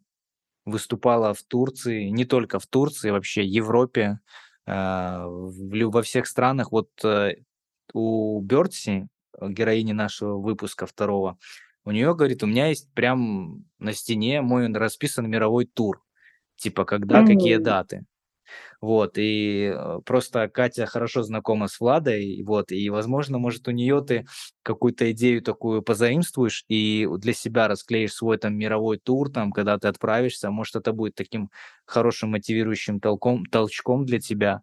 выступала 0.65 1.33
в 1.33 1.43
Турции, 1.43 2.05
не 2.05 2.25
только 2.25 2.57
в 2.57 2.65
Турции, 2.65 3.11
вообще 3.11 3.41
в 3.41 3.45
Европе, 3.45 4.19
во 4.65 6.01
всех 6.01 6.27
странах. 6.27 6.71
Вот 6.71 6.89
э, 7.03 7.35
у 7.93 8.41
Бёрдси, 8.41 9.07
героини 9.41 9.91
нашего 9.91 10.37
выпуска 10.37 10.85
второго, 10.85 11.37
у 11.85 11.91
нее, 11.91 12.15
говорит, 12.15 12.43
у 12.43 12.47
меня 12.47 12.67
есть 12.67 12.91
прям 12.93 13.65
на 13.79 13.93
стене 13.93 14.41
мой 14.41 14.71
расписан 14.71 15.29
мировой 15.29 15.65
тур. 15.65 16.01
Типа, 16.55 16.85
когда, 16.85 17.21
mm-hmm. 17.21 17.27
какие 17.27 17.57
даты. 17.57 18.05
Вот, 18.81 19.17
и 19.17 19.73
э, 19.73 19.99
просто 20.05 20.47
Катя 20.49 20.85
хорошо 20.85 21.23
знакома 21.23 21.67
с 21.67 21.79
Владой, 21.79 22.43
вот, 22.43 22.71
и, 22.71 22.89
возможно, 22.89 23.37
может, 23.37 23.67
у 23.67 23.71
нее 23.71 24.03
ты 24.05 24.25
какую-то 24.61 25.11
идею 25.11 25.41
такую 25.41 25.81
позаимствуешь 25.81 26.65
и 26.67 27.07
для 27.17 27.33
себя 27.33 27.67
расклеишь 27.67 28.13
свой 28.13 28.37
там 28.37 28.57
мировой 28.57 28.97
тур, 28.97 29.31
там, 29.31 29.51
когда 29.51 29.77
ты 29.77 29.87
отправишься, 29.87 30.51
может, 30.51 30.75
это 30.75 30.91
будет 30.93 31.15
таким 31.15 31.49
хорошим 31.85 32.31
мотивирующим 32.31 32.99
толком, 32.99 33.45
толчком 33.45 34.05
для 34.05 34.19
тебя. 34.19 34.61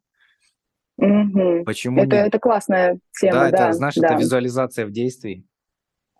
Угу. 0.98 1.64
Почему 1.64 2.02
это, 2.02 2.16
нет? 2.16 2.26
это 2.28 2.38
классная 2.38 3.00
тема, 3.18 3.32
да. 3.32 3.50
Да, 3.50 3.66
это, 3.68 3.72
знаешь, 3.72 3.94
да. 3.94 4.08
это 4.08 4.20
визуализация 4.20 4.86
в 4.86 4.90
действии. 4.90 5.44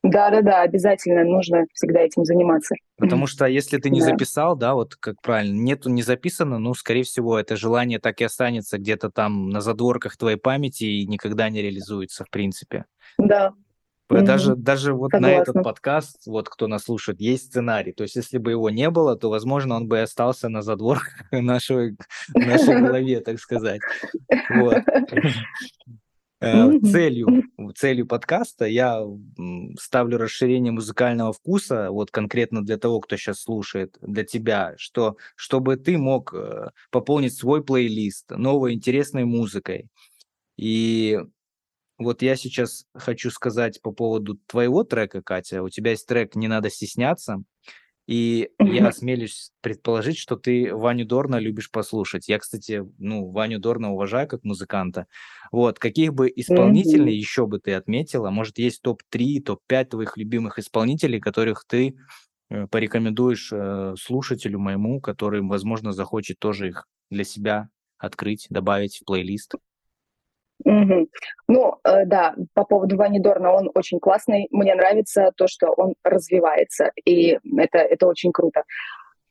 Да-да-да, 0.02 0.62
обязательно 0.62 1.25
нужно 1.25 1.66
всегда 1.75 2.00
этим 2.00 2.25
заниматься. 2.25 2.75
Потому 2.97 3.26
что 3.26 3.45
если 3.47 3.76
ты 3.76 3.90
не 3.90 4.00
да. 4.00 4.07
записал, 4.07 4.57
да, 4.57 4.75
вот 4.75 4.97
как 4.97 5.21
правильно, 5.21 5.59
нету 5.61 5.90
не 5.90 6.02
записано, 6.02 6.59
ну, 6.59 6.73
скорее 6.75 7.02
всего, 7.02 7.38
это 7.38 7.57
желание 7.57 7.99
так 7.99 8.21
и 8.21 8.25
останется 8.25 8.78
где-то 8.78 9.11
там 9.11 9.50
на 9.50 9.61
задворках 9.61 10.16
твоей 10.16 10.38
памяти 10.38 10.85
и 10.85 11.07
никогда 11.07 11.50
не 11.50 11.61
реализуется, 11.61 12.25
в 12.25 12.30
принципе. 12.30 12.87
Да. 13.19 13.52
Даже, 14.09 14.52
mm-hmm. 14.52 14.57
даже 14.57 14.92
вот 14.92 15.12
Согласна. 15.12 15.37
на 15.37 15.40
этот 15.40 15.62
подкаст, 15.62 16.26
вот 16.26 16.49
кто 16.49 16.66
нас 16.66 16.83
слушает, 16.85 17.21
есть 17.21 17.47
сценарий. 17.47 17.92
То 17.92 18.02
есть, 18.02 18.16
если 18.16 18.38
бы 18.38 18.50
его 18.50 18.69
не 18.69 18.90
было, 18.90 19.16
то, 19.16 19.30
возможно, 19.30 19.76
он 19.76 19.87
бы 19.87 20.00
остался 20.00 20.49
на 20.49 20.62
задворках 20.62 21.14
нашей, 21.30 21.97
нашей 22.35 22.80
голове, 22.83 23.21
так 23.21 23.38
сказать. 23.38 23.80
Вот. 24.49 24.78
Э, 26.40 26.70
целью, 26.80 27.44
целью 27.76 28.06
подкаста 28.06 28.64
я 28.64 29.04
ставлю 29.78 30.16
расширение 30.16 30.73
музыкального 30.73 31.35
вкуса, 31.35 31.90
вот 31.90 32.11
конкретно 32.11 32.64
для 32.64 32.78
того, 32.78 33.00
кто 33.00 33.16
сейчас 33.16 33.42
слушает, 33.42 33.99
для 34.00 34.25
тебя, 34.25 34.75
что 34.78 35.16
чтобы 35.37 35.76
ты 35.76 35.99
мог 35.99 36.32
э, 36.32 36.70
пополнить 36.90 37.35
свой 37.35 37.62
плейлист 37.62 38.30
новой 38.30 38.73
интересной 38.73 39.26
музыкой. 39.26 39.88
И 40.56 41.18
вот 41.99 42.23
я 42.23 42.37
сейчас 42.37 42.87
хочу 42.94 43.30
сказать 43.30 43.82
по 43.82 43.92
поводу 43.92 44.38
твоего 44.47 44.82
трека, 44.85 45.23
Катя. 45.23 45.62
У 45.62 45.68
тебя 45.68 45.90
есть 45.90 46.06
трек 46.06 46.35
«Не 46.37 46.49
надо 46.49 46.70
стесняться». 46.70 47.42
И 48.07 48.50
я 48.59 48.88
осмелюсь 48.88 49.52
предположить, 49.61 50.19
что 50.19 50.37
ты 50.37 50.75
Ваню 50.75 51.07
Дорна 51.07 51.37
любишь 51.37 51.71
послушать. 51.71 52.28
Я, 52.28 52.38
кстати, 52.38 52.85
ну, 52.99 53.30
Ваню 53.30 53.61
Дорна 53.61 53.92
уважаю 53.92 54.26
как 54.26 54.42
музыканта. 54.42 55.07
Вот, 55.52 55.78
каких 55.78 56.14
бы 56.14 56.33
исполнителей 56.35 57.16
еще 57.16 57.47
бы 57.47 57.61
ты 57.61 57.75
отметила? 57.75 58.30
Может, 58.30 58.59
есть 58.59 58.83
топ-3, 58.83 59.42
топ-5 59.42 59.85
твоих 59.85 60.16
любимых 60.16 60.59
исполнителей, 60.59 61.21
которых 61.21 61.64
ты 61.66 61.95
э, 62.49 62.66
порекомендуешь 62.66 63.50
э, 63.52 63.95
слушателю 64.00 64.59
моему, 64.59 65.00
который, 65.00 65.40
возможно, 65.42 65.92
захочет 65.92 66.39
тоже 66.39 66.69
их 66.69 66.86
для 67.10 67.25
себя 67.25 67.69
открыть, 67.99 68.47
добавить 68.50 68.99
в 68.99 69.04
плейлист? 69.04 69.54
Угу. 70.64 71.08
Ну, 71.49 71.75
э, 71.84 72.04
да, 72.06 72.34
по 72.54 72.64
поводу 72.64 72.96
Вани 72.96 73.20
Дорна, 73.20 73.52
он 73.52 73.70
очень 73.75 73.99
классный. 73.99 74.49
Мне 74.50 74.75
нравится 74.75 75.30
то, 75.36 75.46
что 75.49 75.73
он 75.76 75.94
развивается, 76.04 76.92
и 77.04 77.38
это, 77.56 77.78
это 77.78 78.06
очень 78.06 78.32
круто. 78.32 78.64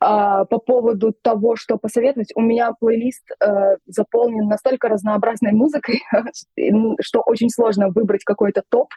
А, 0.01 0.45
по 0.45 0.59
поводу 0.59 1.13
того, 1.21 1.55
что 1.55 1.77
посоветовать, 1.77 2.31
у 2.35 2.41
меня 2.41 2.71
плейлист 2.79 3.29
э, 3.43 3.75
заполнен 3.85 4.47
настолько 4.47 4.87
разнообразной 4.87 5.51
музыкой, 5.51 6.01
что 7.01 7.21
очень 7.25 7.49
сложно 7.49 7.89
выбрать 7.89 8.23
какой-то 8.23 8.63
топ. 8.69 8.89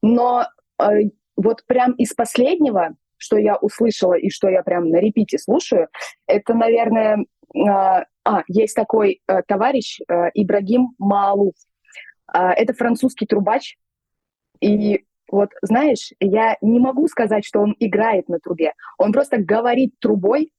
Но 0.00 0.46
э, 0.80 0.84
вот 1.36 1.64
прям 1.66 1.92
из 1.92 2.14
последнего, 2.14 2.94
что 3.16 3.36
я 3.36 3.56
услышала 3.56 4.14
и 4.14 4.30
что 4.30 4.48
я 4.48 4.62
прям 4.62 4.90
на 4.90 4.98
репите 5.00 5.38
слушаю, 5.38 5.88
это, 6.28 6.54
наверное, 6.54 7.24
э, 7.52 8.04
а, 8.24 8.42
есть 8.46 8.76
такой 8.76 9.20
э, 9.26 9.42
товарищ 9.46 10.00
э, 10.08 10.30
Ибрагим 10.34 10.90
Маалуф. 10.98 11.54
А, 12.26 12.52
это 12.52 12.72
французский 12.74 13.26
трубач. 13.26 13.76
И 14.60 15.04
вот, 15.30 15.50
знаешь, 15.62 16.12
я 16.20 16.56
не 16.60 16.80
могу 16.80 17.08
сказать, 17.08 17.44
что 17.44 17.60
он 17.60 17.74
играет 17.78 18.28
на 18.28 18.38
трубе. 18.38 18.72
Он 18.98 19.12
просто 19.12 19.38
говорит 19.38 19.94
трубой, 19.98 20.52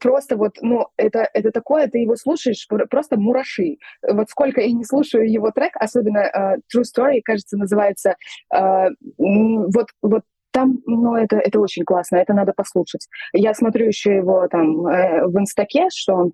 просто 0.00 0.36
вот, 0.36 0.56
ну, 0.60 0.88
это, 0.96 1.28
это 1.32 1.50
такое, 1.50 1.88
ты 1.88 1.98
его 1.98 2.16
слушаешь, 2.16 2.66
просто 2.90 3.18
мураши. 3.18 3.78
Вот 4.02 4.28
сколько 4.28 4.60
я 4.60 4.70
не 4.72 4.84
слушаю 4.84 5.30
его 5.30 5.50
трек, 5.50 5.72
особенно 5.76 6.18
uh, 6.18 6.56
True 6.74 6.82
Story, 6.82 7.20
кажется, 7.24 7.56
называется, 7.56 8.16
uh, 8.54 8.90
вот, 9.18 9.88
вот 10.02 10.22
там, 10.52 10.78
ну, 10.86 11.16
это, 11.16 11.36
это 11.36 11.58
очень 11.60 11.84
классно, 11.84 12.16
это 12.16 12.34
надо 12.34 12.52
послушать. 12.52 13.08
Я 13.32 13.54
смотрю 13.54 13.86
еще 13.86 14.16
его 14.16 14.46
там 14.48 14.86
э, 14.86 15.26
в 15.26 15.38
инстаке, 15.38 15.88
что 15.94 16.14
он 16.14 16.32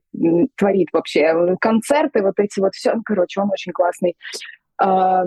творит 0.56 0.88
вообще, 0.92 1.56
концерты, 1.60 2.22
вот 2.22 2.38
эти 2.38 2.60
вот, 2.60 2.74
все, 2.74 2.94
ну, 2.94 3.02
короче, 3.04 3.40
он 3.40 3.50
очень 3.50 3.72
классный. 3.72 4.16
Э, 4.82 5.24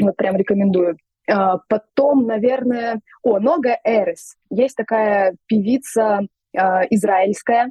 вот 0.00 0.16
прям 0.16 0.36
рекомендую. 0.36 0.96
Э, 1.28 1.56
потом, 1.68 2.26
наверное, 2.26 3.00
о, 3.22 3.38
Нога 3.38 3.78
Эрес. 3.84 4.36
Есть 4.50 4.76
такая 4.76 5.36
певица 5.46 6.20
э, 6.52 6.58
израильская, 6.90 7.70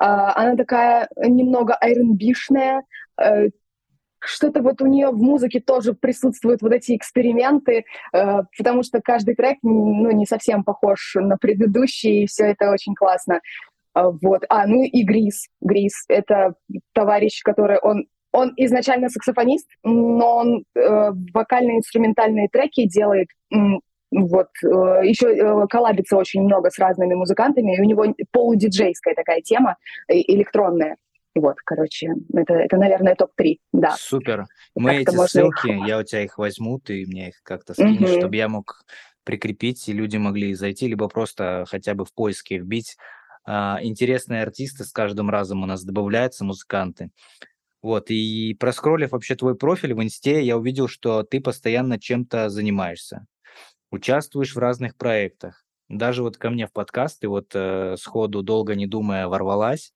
она 0.00 0.54
такая 0.54 1.08
немного 1.16 1.74
айронбишная, 1.74 2.84
что-то 4.20 4.62
вот 4.62 4.82
у 4.82 4.86
нее 4.86 5.08
в 5.08 5.18
музыке 5.18 5.60
тоже 5.60 5.94
присутствуют 5.94 6.62
вот 6.62 6.72
эти 6.72 6.96
эксперименты, 6.96 7.84
э, 8.12 8.42
потому 8.56 8.82
что 8.82 9.00
каждый 9.00 9.34
трек 9.34 9.58
ну, 9.62 10.10
не 10.10 10.26
совсем 10.26 10.64
похож 10.64 11.14
на 11.16 11.36
предыдущий, 11.36 12.24
и 12.24 12.26
все 12.26 12.46
это 12.46 12.70
очень 12.70 12.94
классно. 12.94 13.40
Э, 13.94 14.10
вот. 14.22 14.44
А, 14.48 14.66
ну 14.66 14.82
и 14.82 15.02
Грис. 15.02 15.48
Грис— 15.60 16.04
это 16.08 16.54
товарищ, 16.92 17.42
который... 17.42 17.78
Он, 17.78 18.06
он 18.32 18.52
изначально 18.56 19.08
саксофонист, 19.08 19.68
но 19.82 20.36
он 20.36 20.64
э, 20.74 21.10
вокально-инструментальные 21.32 22.48
треки 22.48 22.86
делает 22.86 23.28
вот, 24.10 24.48
э, 24.64 24.66
еще 25.04 25.34
э, 25.34 25.66
коллабится 25.68 26.16
очень 26.16 26.42
много 26.42 26.70
с 26.70 26.78
разными 26.78 27.14
музыкантами, 27.14 27.76
и 27.76 27.80
у 27.80 27.84
него 27.84 28.06
полудиджейская 28.32 29.14
такая 29.14 29.40
тема, 29.40 29.76
электронная. 30.08 30.96
Вот, 31.34 31.56
короче, 31.64 32.14
это, 32.32 32.54
это 32.54 32.76
наверное, 32.76 33.14
топ-3, 33.14 33.58
да. 33.72 33.94
Супер. 33.98 34.46
Мы 34.74 34.96
эти 34.96 35.14
ссылки, 35.26 35.68
их... 35.68 35.86
я 35.86 35.98
у 35.98 36.02
тебя 36.02 36.24
их 36.24 36.38
возьму, 36.38 36.80
ты 36.80 37.04
мне 37.06 37.28
их 37.28 37.42
как-то 37.42 37.74
скинешь, 37.74 38.10
угу. 38.10 38.18
чтобы 38.18 38.36
я 38.36 38.48
мог 38.48 38.82
прикрепить, 39.24 39.88
и 39.88 39.92
люди 39.92 40.16
могли 40.16 40.54
зайти, 40.54 40.88
либо 40.88 41.06
просто 41.08 41.64
хотя 41.68 41.94
бы 41.94 42.04
в 42.04 42.12
поиске 42.14 42.58
вбить. 42.58 42.96
А, 43.44 43.78
интересные 43.82 44.42
артисты 44.42 44.84
с 44.84 44.92
каждым 44.92 45.30
разом 45.30 45.62
у 45.62 45.66
нас 45.66 45.84
добавляются, 45.84 46.44
музыканты. 46.44 47.10
Вот, 47.80 48.10
и 48.10 48.56
проскроллив 48.58 49.12
вообще 49.12 49.36
твой 49.36 49.54
профиль 49.54 49.94
в 49.94 50.02
инсте, 50.02 50.42
я 50.42 50.56
увидел, 50.56 50.88
что 50.88 51.22
ты 51.22 51.40
постоянно 51.40 52.00
чем-то 52.00 52.48
занимаешься. 52.48 53.26
Участвуешь 53.90 54.54
в 54.54 54.58
разных 54.58 54.96
проектах. 54.96 55.64
Даже 55.88 56.22
вот 56.22 56.36
ко 56.36 56.50
мне 56.50 56.66
в 56.66 56.72
подкаст 56.72 57.20
ты 57.20 57.28
вот 57.28 57.52
э, 57.54 57.96
сходу, 57.96 58.42
долго 58.42 58.74
не 58.74 58.86
думая, 58.86 59.28
ворвалась. 59.28 59.94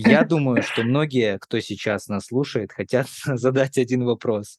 Я 0.00 0.24
думаю, 0.24 0.62
что 0.62 0.82
многие, 0.82 1.38
кто 1.38 1.60
сейчас 1.60 2.08
нас 2.08 2.26
слушает, 2.26 2.72
хотят 2.72 3.06
задать 3.24 3.78
один 3.78 4.04
вопрос. 4.04 4.58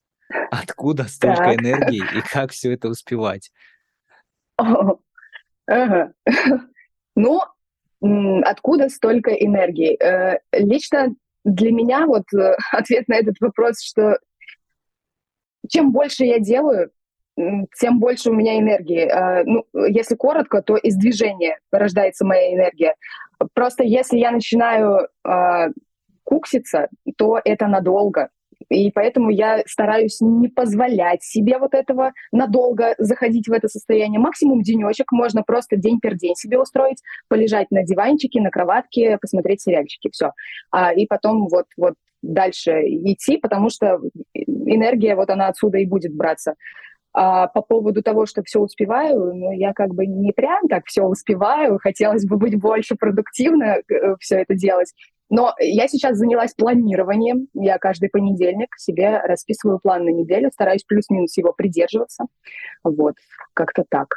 Откуда 0.50 1.06
столько 1.06 1.44
так. 1.44 1.62
энергии 1.62 2.04
и 2.18 2.22
как 2.22 2.52
все 2.52 2.74
это 2.74 2.90
успевать? 2.90 3.52
ага. 4.58 6.14
Ну, 7.14 7.42
откуда 8.44 8.88
столько 8.88 9.32
энергии? 9.32 10.02
Э, 10.02 10.40
лично 10.54 11.14
для 11.44 11.74
меня 11.74 12.06
вот 12.08 12.24
э, 12.34 12.56
ответ 12.72 13.10
на 13.10 13.16
этот 13.16 13.36
вопрос, 13.42 13.82
что 13.82 14.18
чем 15.68 15.92
больше 15.92 16.24
я 16.24 16.40
делаю, 16.40 16.92
тем 17.80 18.00
больше 18.00 18.30
у 18.30 18.34
меня 18.34 18.58
энергии. 18.60 19.08
А, 19.08 19.44
ну, 19.46 19.66
если 19.74 20.16
коротко, 20.16 20.62
то 20.62 20.76
из 20.78 20.96
движения 20.96 21.60
рождается 21.72 22.26
моя 22.26 22.54
энергия. 22.54 22.96
Просто 23.54 23.84
если 23.84 24.18
я 24.18 24.32
начинаю 24.32 25.08
а, 25.24 25.70
кукситься, 26.24 26.88
то 27.18 27.40
это 27.44 27.68
надолго. 27.68 28.30
И 28.70 28.92
поэтому 28.92 29.30
я 29.32 29.64
стараюсь 29.66 30.22
не 30.22 30.48
позволять 30.48 31.24
себе 31.24 31.58
вот 31.58 31.74
этого 31.74 32.14
надолго 32.32 32.96
заходить 32.98 33.48
в 33.48 33.52
это 33.52 33.68
состояние. 33.68 34.20
Максимум 34.20 34.62
денечек, 34.62 35.12
можно 35.12 35.44
просто 35.44 35.76
день 35.78 36.00
пер 36.00 36.16
день 36.16 36.36
себе 36.36 36.60
устроить, 36.60 37.02
полежать 37.28 37.72
на 37.72 37.84
диванчике, 37.84 38.40
на 38.40 38.50
кроватке, 38.50 39.18
посмотреть 39.20 39.62
сериальчики, 39.62 40.10
все. 40.12 40.32
А, 40.72 40.94
и 40.94 41.06
потом 41.06 41.48
вот, 41.50 41.66
вот 41.76 41.96
дальше 42.22 42.82
идти, 42.86 43.38
потому 43.38 43.70
что 43.70 44.00
энергия 44.36 45.16
вот 45.16 45.30
она 45.30 45.48
отсюда 45.48 45.80
и 45.80 45.86
будет 45.86 46.16
браться. 46.16 46.56
А 47.14 47.48
по 47.48 47.62
поводу 47.62 48.02
того, 48.02 48.26
что 48.26 48.42
все 48.44 48.60
успеваю, 48.60 49.34
ну, 49.34 49.52
я 49.52 49.74
как 49.74 49.94
бы 49.94 50.06
не 50.06 50.32
прям 50.32 50.68
так 50.70 50.86
все 50.86 51.04
успеваю, 51.04 51.78
хотелось 51.82 52.26
бы 52.26 52.38
быть 52.38 52.58
больше 52.58 52.96
продуктивно, 52.96 53.80
э, 53.90 54.16
все 54.20 54.38
это 54.38 54.56
делать. 54.56 54.94
Но 55.30 55.54
я 55.60 55.88
сейчас 55.88 56.18
занялась 56.18 56.54
планированием. 56.54 57.48
Я 57.54 57.78
каждый 57.78 58.10
понедельник 58.10 58.76
себе 58.78 59.20
расписываю 59.24 59.80
план 59.80 60.06
на 60.06 60.10
неделю, 60.10 60.52
стараюсь 60.54 60.84
плюс-минус 60.84 61.38
его 61.38 61.54
придерживаться. 61.54 62.26
Вот, 62.84 63.16
как-то 63.54 63.84
так. 63.90 64.08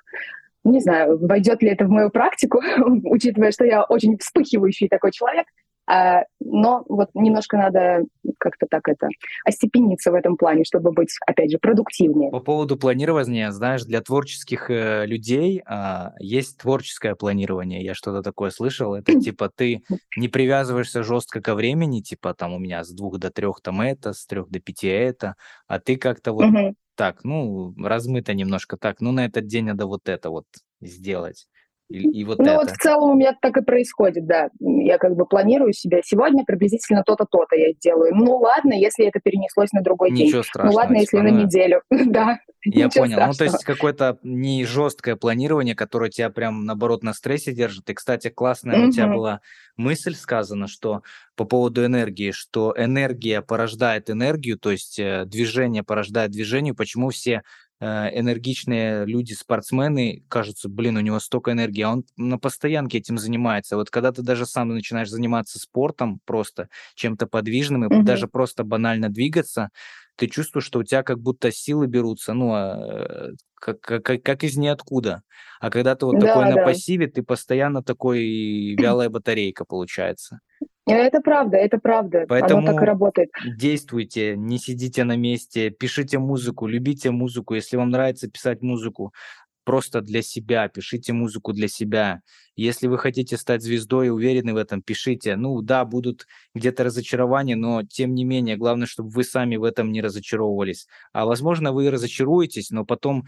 Не 0.64 0.80
знаю, 0.80 1.18
войдет 1.18 1.62
ли 1.62 1.70
это 1.70 1.84
в 1.84 1.90
мою 1.90 2.10
практику, 2.10 2.60
учитывая, 3.04 3.50
что 3.50 3.64
я 3.64 3.84
очень 3.84 4.18
вспыхивающий 4.18 4.88
такой 4.88 5.10
человек– 5.10 5.46
но 5.86 6.84
вот 6.88 7.10
немножко 7.14 7.56
надо 7.56 8.04
как-то 8.38 8.66
так 8.68 8.88
это 8.88 9.08
остепениться 9.44 10.10
в 10.10 10.14
этом 10.14 10.36
плане, 10.36 10.64
чтобы 10.64 10.92
быть, 10.92 11.10
опять 11.26 11.50
же, 11.50 11.58
продуктивнее. 11.58 12.30
По 12.30 12.40
поводу 12.40 12.76
планирования, 12.76 13.50
знаешь, 13.50 13.84
для 13.84 14.00
творческих 14.00 14.70
э, 14.70 15.06
людей 15.06 15.62
э, 15.66 16.10
есть 16.20 16.58
творческое 16.58 17.14
планирование. 17.14 17.84
Я 17.84 17.94
что-то 17.94 18.22
такое 18.22 18.50
слышал. 18.50 18.94
Это 18.94 19.18
типа 19.20 19.50
ты 19.54 19.82
не 20.16 20.28
привязываешься 20.28 21.02
жестко 21.02 21.40
ко 21.40 21.54
времени, 21.54 22.00
типа 22.00 22.34
там 22.34 22.54
у 22.54 22.58
меня 22.58 22.84
с 22.84 22.90
двух 22.90 23.18
до 23.18 23.30
трех 23.30 23.60
там 23.60 23.80
это, 23.80 24.12
с 24.12 24.26
трех 24.26 24.48
до 24.50 24.60
пяти 24.60 24.88
это, 24.88 25.36
а 25.66 25.78
ты 25.78 25.96
как-то 25.96 26.32
вот 26.32 26.46
так, 26.94 27.24
ну, 27.24 27.74
размыто 27.82 28.34
немножко 28.34 28.76
так, 28.76 29.00
ну, 29.00 29.12
на 29.12 29.26
этот 29.26 29.46
день 29.46 29.66
надо 29.66 29.86
вот 29.86 30.08
это 30.08 30.30
вот 30.30 30.46
сделать. 30.80 31.46
И, 31.94 32.20
и 32.20 32.24
вот 32.24 32.38
ну 32.38 32.44
это. 32.44 32.54
вот 32.54 32.70
в 32.70 32.76
целом 32.76 33.10
у 33.10 33.14
меня 33.14 33.36
так 33.40 33.56
и 33.56 33.62
происходит, 33.62 34.26
да. 34.26 34.48
Я 34.60 34.98
как 34.98 35.14
бы 35.14 35.26
планирую 35.26 35.72
себе 35.72 36.00
сегодня 36.04 36.44
приблизительно 36.44 37.02
то-то, 37.04 37.24
то-то 37.30 37.54
я 37.56 37.72
делаю. 37.74 38.14
Ну 38.14 38.36
ладно, 38.38 38.72
если 38.72 39.06
это 39.06 39.20
перенеслось 39.20 39.72
на 39.72 39.82
другой 39.82 40.10
Ничего 40.10 40.42
день. 40.42 40.42
страшного. 40.42 40.72
Ну 40.72 40.76
ладно, 40.76 40.96
если 40.96 41.16
ну, 41.18 41.22
на 41.22 41.28
неделю. 41.28 41.82
да. 41.90 42.38
Я 42.64 42.88
понял. 42.88 43.16
Страшного. 43.16 43.26
Ну 43.26 43.32
то 43.34 43.44
есть 43.44 43.64
какое-то 43.64 44.18
не 44.22 44.64
жесткое 44.64 45.16
планирование, 45.16 45.76
которое 45.76 46.10
тебя 46.10 46.30
прям 46.30 46.64
наоборот 46.64 47.02
на 47.02 47.12
стрессе 47.12 47.52
держит. 47.52 47.88
И, 47.90 47.94
кстати, 47.94 48.28
классная 48.28 48.76
mm-hmm. 48.76 48.88
у 48.88 48.90
тебя 48.90 49.06
была 49.08 49.40
мысль 49.76 50.14
сказана, 50.14 50.66
что 50.66 51.02
по 51.36 51.44
поводу 51.44 51.84
энергии, 51.84 52.30
что 52.30 52.74
энергия 52.76 53.42
порождает 53.42 54.10
энергию, 54.10 54.58
то 54.58 54.70
есть 54.70 54.98
э, 54.98 55.24
движение 55.26 55.82
порождает 55.82 56.30
движение. 56.30 56.74
Почему 56.74 57.10
все 57.10 57.42
энергичные 57.80 59.04
люди, 59.04 59.32
спортсмены, 59.32 60.24
кажется, 60.28 60.68
блин, 60.68 60.96
у 60.96 61.00
него 61.00 61.20
столько 61.20 61.52
энергии, 61.52 61.82
а 61.82 61.90
он 61.90 62.04
на 62.16 62.38
постоянке 62.38 62.98
этим 62.98 63.18
занимается. 63.18 63.76
Вот 63.76 63.90
когда 63.90 64.12
ты 64.12 64.22
даже 64.22 64.46
сам 64.46 64.68
начинаешь 64.68 65.10
заниматься 65.10 65.58
спортом 65.58 66.20
просто, 66.24 66.68
чем-то 66.94 67.26
подвижным, 67.26 67.84
и 67.84 67.88
mm-hmm. 67.88 68.02
даже 68.02 68.28
просто 68.28 68.64
банально 68.64 69.08
двигаться, 69.10 69.70
ты 70.16 70.26
чувствуешь, 70.28 70.64
что 70.64 70.80
у 70.80 70.84
тебя 70.84 71.02
как 71.02 71.18
будто 71.20 71.50
силы 71.50 71.86
берутся, 71.86 72.32
ну, 72.34 72.52
а, 72.52 73.30
как, 73.54 73.80
как, 73.80 74.22
как 74.22 74.44
из 74.44 74.56
ниоткуда. 74.56 75.22
А 75.60 75.70
когда 75.70 75.94
ты 75.94 76.06
вот 76.06 76.18
да, 76.18 76.26
такой 76.26 76.44
да. 76.44 76.50
на 76.56 76.64
пассиве, 76.64 77.06
ты 77.06 77.22
постоянно 77.22 77.82
такой 77.82 78.74
вялая 78.78 79.08
батарейка 79.08 79.64
получается. 79.64 80.40
Это 80.86 81.20
правда, 81.20 81.56
это 81.56 81.78
правда. 81.78 82.26
Поэтому 82.28 82.58
Оно 82.58 82.72
так 82.72 82.82
и 82.82 82.84
работает. 82.84 83.30
действуйте, 83.56 84.36
не 84.36 84.58
сидите 84.58 85.04
на 85.04 85.16
месте, 85.16 85.70
пишите 85.70 86.18
музыку, 86.18 86.66
любите 86.66 87.10
музыку. 87.10 87.54
Если 87.54 87.78
вам 87.78 87.88
нравится 87.88 88.28
писать 88.28 88.60
музыку, 88.60 89.14
просто 89.64 90.00
для 90.00 90.22
себя, 90.22 90.68
пишите 90.68 91.12
музыку 91.12 91.52
для 91.52 91.68
себя. 91.68 92.20
Если 92.56 92.86
вы 92.86 92.98
хотите 92.98 93.36
стать 93.36 93.62
звездой 93.62 94.06
и 94.06 94.10
уверены 94.10 94.54
в 94.54 94.56
этом, 94.56 94.82
пишите. 94.82 95.36
Ну 95.36 95.60
да, 95.62 95.84
будут 95.84 96.26
где-то 96.54 96.84
разочарования, 96.84 97.56
но 97.56 97.82
тем 97.82 98.14
не 98.14 98.24
менее, 98.24 98.56
главное, 98.56 98.86
чтобы 98.86 99.10
вы 99.10 99.24
сами 99.24 99.56
в 99.56 99.64
этом 99.64 99.90
не 99.90 100.00
разочаровывались. 100.00 100.86
А 101.12 101.26
возможно, 101.26 101.72
вы 101.72 101.90
разочаруетесь, 101.90 102.70
но 102.70 102.84
потом 102.84 103.24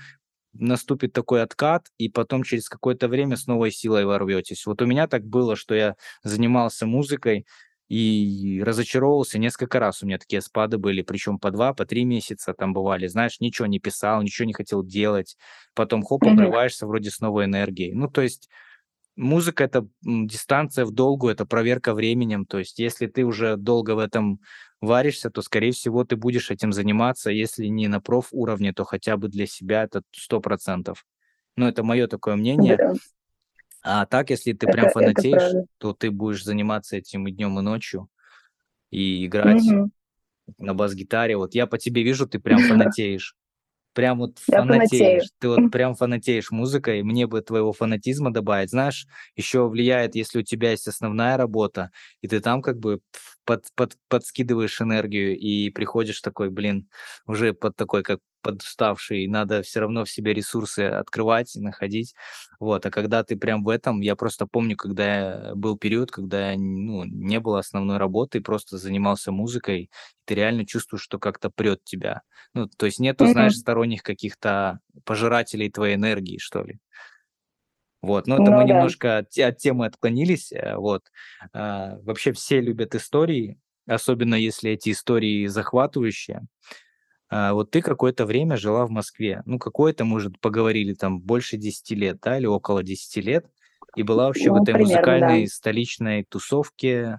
наступит 0.52 1.12
такой 1.12 1.42
откат, 1.42 1.88
и 1.98 2.08
потом 2.08 2.42
через 2.42 2.68
какое-то 2.68 3.08
время 3.08 3.36
с 3.36 3.46
новой 3.46 3.70
силой 3.70 4.04
ворветесь. 4.04 4.66
Вот 4.66 4.80
у 4.82 4.86
меня 4.86 5.06
так 5.06 5.24
было, 5.24 5.56
что 5.56 5.74
я 5.74 5.96
занимался 6.22 6.86
музыкой 6.86 7.46
и 7.88 8.62
разочаровывался 8.64 9.38
несколько 9.38 9.78
раз. 9.78 10.02
У 10.02 10.06
меня 10.06 10.18
такие 10.18 10.40
спады 10.40 10.78
были, 10.78 11.02
причем 11.02 11.38
по 11.38 11.50
два, 11.50 11.72
по 11.72 11.86
три 11.86 12.04
месяца 12.04 12.52
там 12.52 12.72
бывали. 12.72 13.06
Знаешь, 13.06 13.40
ничего 13.40 13.66
не 13.66 13.78
писал, 13.78 14.22
ничего 14.22 14.46
не 14.46 14.54
хотел 14.54 14.82
делать. 14.82 15.36
Потом 15.74 16.02
хоп, 16.02 16.24
обрываешься 16.24 16.86
вроде 16.86 17.10
с 17.10 17.20
новой 17.20 17.44
энергией. 17.44 17.94
Ну, 17.94 18.08
то 18.08 18.22
есть 18.22 18.48
музыка— 19.14 19.64
это 19.64 19.86
дистанция 20.02 20.84
в 20.84 20.90
долгу, 20.90 21.28
это 21.28 21.46
проверка 21.46 21.94
временем. 21.94 22.44
То 22.44 22.58
есть 22.58 22.78
если 22.78 23.06
ты 23.06 23.24
уже 23.24 23.56
долго 23.56 23.92
в 23.94 23.98
этом 23.98 24.40
варишься, 24.80 25.30
то, 25.30 25.40
скорее 25.42 25.72
всего, 25.72 26.04
ты 26.04 26.16
будешь 26.16 26.50
этим 26.50 26.72
заниматься, 26.72 27.30
если 27.30 27.66
не 27.66 27.88
на 27.88 28.00
проф 28.00 28.28
уровне, 28.32 28.72
то 28.72 28.84
хотя 28.84 29.16
бы 29.16 29.28
для 29.28 29.46
себя 29.46 29.84
это 29.84 30.02
сто 30.12 30.40
процентов. 30.40 31.04
Ну, 31.56 31.66
это 31.66 31.82
мое 31.82 32.06
такое 32.08 32.36
мнение. 32.36 32.76
Да. 32.76 32.94
А 33.88 34.04
так, 34.04 34.30
если 34.30 34.52
ты 34.52 34.66
это, 34.66 34.72
прям 34.72 34.90
фанатеешь, 34.90 35.64
то 35.78 35.92
ты 35.92 36.10
будешь 36.10 36.42
заниматься 36.42 36.96
этим 36.96 37.28
и 37.28 37.30
днем, 37.30 37.56
и 37.60 37.62
ночью, 37.62 38.08
и 38.90 39.24
играть 39.24 39.62
угу. 39.62 39.90
на 40.58 40.74
бас-гитаре. 40.74 41.36
Вот 41.36 41.54
я 41.54 41.68
по 41.68 41.78
тебе 41.78 42.02
вижу, 42.02 42.26
ты 42.26 42.40
прям 42.40 42.58
фанатеешь. 42.68 43.36
Прям 43.92 44.18
вот 44.18 44.40
я 44.48 44.58
фанатеешь. 44.58 44.90
Фанатею. 44.90 45.22
Ты 45.38 45.48
вот 45.48 45.70
прям 45.70 45.94
фанатеешь 45.94 46.50
музыкой. 46.50 47.04
Мне 47.04 47.28
бы 47.28 47.40
твоего 47.42 47.72
фанатизма 47.72 48.32
добавить. 48.32 48.70
Знаешь, 48.70 49.06
еще 49.36 49.68
влияет, 49.68 50.16
если 50.16 50.40
у 50.40 50.42
тебя 50.42 50.72
есть 50.72 50.88
основная 50.88 51.36
работа, 51.36 51.92
и 52.22 52.28
ты 52.28 52.40
там 52.40 52.62
как 52.62 52.80
бы 52.80 52.98
под, 53.44 53.66
под, 53.76 53.96
подскидываешь 54.08 54.82
энергию 54.82 55.38
и 55.38 55.70
приходишь 55.70 56.20
такой, 56.22 56.50
блин, 56.50 56.88
уже 57.24 57.54
под 57.54 57.76
такой, 57.76 58.02
как 58.02 58.18
подуставший, 58.42 59.26
надо 59.26 59.62
все 59.62 59.80
равно 59.80 60.04
в 60.04 60.10
себе 60.10 60.32
ресурсы 60.32 60.80
открывать 60.80 61.56
и 61.56 61.60
находить. 61.60 62.14
Вот, 62.60 62.86
а 62.86 62.90
когда 62.90 63.24
ты 63.24 63.36
прям 63.36 63.64
в 63.64 63.68
этом, 63.68 64.00
я 64.00 64.16
просто 64.16 64.46
помню, 64.46 64.76
когда 64.76 65.52
был 65.54 65.76
период, 65.76 66.10
когда 66.10 66.54
ну, 66.56 67.04
не 67.04 67.40
было 67.40 67.58
основной 67.58 67.98
работы, 67.98 68.40
просто 68.40 68.78
занимался 68.78 69.32
музыкой, 69.32 69.90
ты 70.24 70.34
реально 70.34 70.66
чувствуешь, 70.66 71.02
что 71.02 71.18
как-то 71.18 71.50
прет 71.50 71.82
тебя. 71.84 72.22
Ну, 72.54 72.68
то 72.68 72.86
есть 72.86 72.98
нету, 73.00 73.24
mm-hmm. 73.24 73.32
знаешь, 73.32 73.56
сторонних 73.56 74.02
каких-то 74.02 74.80
пожирателей 75.04 75.70
твоей 75.70 75.96
энергии, 75.96 76.38
что 76.38 76.62
ли. 76.62 76.78
Вот, 78.02 78.26
но 78.26 78.34
это 78.36 78.44
ну, 78.44 78.52
мы 78.52 78.58
да. 78.58 78.64
немножко 78.64 79.18
от, 79.18 79.36
от 79.36 79.58
темы 79.58 79.86
отклонились. 79.86 80.52
Э, 80.52 80.76
вот. 80.76 81.02
А, 81.52 81.98
вообще 82.02 82.32
все 82.32 82.60
любят 82.60 82.94
истории, 82.94 83.58
особенно 83.86 84.34
если 84.36 84.70
эти 84.70 84.90
истории 84.90 85.46
захватывающие. 85.46 86.46
А, 87.28 87.54
вот 87.54 87.70
ты 87.70 87.82
какое-то 87.82 88.24
время 88.24 88.56
жила 88.56 88.86
в 88.86 88.90
Москве. 88.90 89.42
Ну, 89.46 89.58
какое-то, 89.58 90.04
может, 90.04 90.40
поговорили 90.40 90.94
там 90.94 91.20
больше 91.20 91.56
10 91.56 91.90
лет, 91.92 92.18
да, 92.22 92.38
или 92.38 92.46
около 92.46 92.82
10 92.82 93.24
лет. 93.24 93.46
И 93.96 94.02
была 94.02 94.26
вообще 94.26 94.48
ну, 94.48 94.58
в 94.58 94.62
этой 94.62 94.74
примерно, 94.74 94.94
музыкальной 94.94 95.44
да. 95.44 95.50
столичной 95.50 96.24
тусовке. 96.24 97.18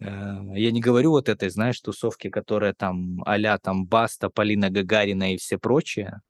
Э, 0.00 0.38
я 0.54 0.70
не 0.72 0.80
говорю 0.80 1.12
вот 1.12 1.28
этой, 1.28 1.50
знаешь, 1.50 1.80
тусовке, 1.80 2.30
которая 2.30 2.74
там 2.74 3.22
а 3.24 3.58
там 3.58 3.86
Баста, 3.86 4.28
Полина 4.28 4.70
Гагарина 4.70 5.34
и 5.34 5.38
все 5.38 5.58
прочее. 5.58 6.20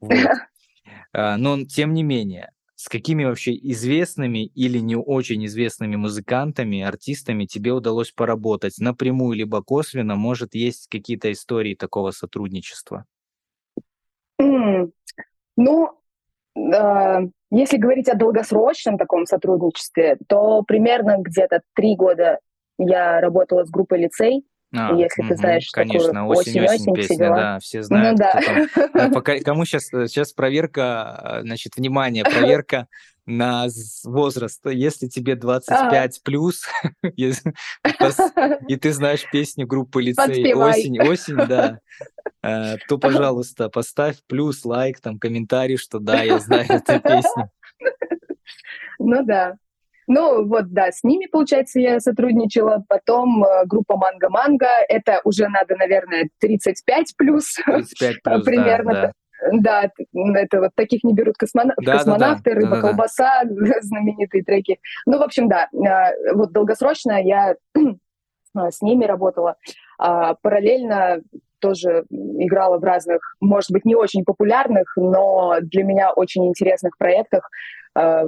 Вот. 0.00 0.12
А, 1.12 1.36
но 1.36 1.64
тем 1.64 1.94
не 1.94 2.04
менее, 2.04 2.52
с 2.86 2.88
какими 2.88 3.24
вообще 3.24 3.52
известными 3.52 4.46
или 4.46 4.78
не 4.78 4.94
очень 4.94 5.44
известными 5.46 5.96
музыкантами, 5.96 6.82
артистами 6.82 7.44
тебе 7.44 7.72
удалось 7.72 8.12
поработать 8.12 8.78
напрямую 8.78 9.36
либо 9.36 9.60
косвенно? 9.60 10.14
Может, 10.14 10.54
есть 10.54 10.86
какие-то 10.88 11.32
истории 11.32 11.74
такого 11.74 12.12
сотрудничества? 12.12 13.04
Mm. 14.40 14.92
Ну, 15.56 15.98
э, 16.54 17.28
если 17.50 17.76
говорить 17.76 18.08
о 18.08 18.14
долгосрочном 18.14 18.98
таком 18.98 19.26
сотрудничестве, 19.26 20.18
то 20.28 20.62
примерно 20.62 21.16
где-то 21.18 21.62
три 21.74 21.96
года 21.96 22.38
я 22.78 23.20
работала 23.20 23.64
с 23.64 23.68
группой 23.68 23.98
лицей. 23.98 24.46
А, 24.74 24.94
Если 24.94 25.22
угу, 25.22 25.28
ты 25.28 25.36
знаешь 25.36 25.70
конечно, 25.70 26.08
такую 26.08 26.26
осень, 26.28 26.60
осень, 26.60 26.90
осень 26.90 26.94
песня, 26.94 27.28
да, 27.28 27.58
все 27.60 27.78
ну 27.78 27.84
знают. 27.84 28.18
Ну, 28.18 28.24
да. 28.24 28.88
Там. 28.92 29.12
Пока, 29.14 29.38
кому 29.40 29.64
сейчас, 29.64 29.84
сейчас 29.86 30.32
проверка, 30.32 31.40
значит, 31.42 31.76
внимание, 31.76 32.24
проверка 32.24 32.88
на 33.26 33.66
возраст. 34.04 34.64
Если 34.66 35.08
тебе 35.08 35.34
25 35.34 36.22
плюс, 36.22 36.64
и 37.16 37.32
ты 38.76 38.92
знаешь 38.92 39.24
песню 39.30 39.66
группы 39.66 40.02
лицей 40.02 40.54
«Осень, 40.54 41.00
осень», 41.00 41.36
да, 41.36 41.80
э, 42.42 42.76
то, 42.88 42.98
пожалуйста, 42.98 43.68
поставь 43.68 44.18
плюс, 44.26 44.64
лайк, 44.64 45.00
там, 45.00 45.18
комментарий, 45.18 45.76
что 45.76 45.98
да, 45.98 46.22
я 46.22 46.38
знаю 46.38 46.66
эту 46.68 47.00
песню. 47.00 47.50
Ну 48.98 49.24
да. 49.24 49.56
Ну 50.06 50.46
вот, 50.46 50.72
да, 50.72 50.92
с 50.92 51.02
ними, 51.02 51.26
получается, 51.26 51.80
я 51.80 52.00
сотрудничала. 52.00 52.84
Потом 52.88 53.44
э, 53.44 53.64
группа 53.66 53.96
Манго 53.96 54.28
Манго. 54.28 54.68
Это 54.88 55.20
уже 55.24 55.48
надо, 55.48 55.76
наверное, 55.76 56.28
35 56.40 57.16
плюс. 57.16 57.54
35 57.64 58.22
плюс, 58.22 58.44
примерно. 58.44 58.92
Да, 58.92 59.02
да. 59.02 59.12
Да, 59.52 59.90
это 60.34 60.60
вот 60.60 60.70
таких 60.74 61.04
не 61.04 61.12
берут 61.12 61.36
космона... 61.36 61.74
да, 61.82 61.98
космонавты, 61.98 62.54
да, 62.54 62.54
да, 62.54 62.60
рыба, 62.60 62.76
да, 62.76 62.80
колбаса, 62.80 63.42
да. 63.44 63.74
знаменитые 63.82 64.42
треки. 64.42 64.78
Ну, 65.04 65.18
в 65.18 65.22
общем, 65.22 65.48
да, 65.48 65.68
э, 65.72 66.34
вот 66.34 66.52
долгосрочно 66.52 67.22
я 67.22 67.56
с 68.56 68.80
ними 68.80 69.04
работала. 69.04 69.56
А 69.98 70.34
параллельно 70.34 71.20
тоже 71.58 72.04
играла 72.10 72.78
в 72.78 72.84
разных, 72.84 73.36
может 73.40 73.70
быть, 73.70 73.84
не 73.84 73.94
очень 73.94 74.24
популярных, 74.24 74.92
но 74.96 75.56
для 75.60 75.84
меня 75.84 76.12
очень 76.12 76.46
интересных 76.46 76.96
проектах. 76.96 77.50
Э, 77.96 78.24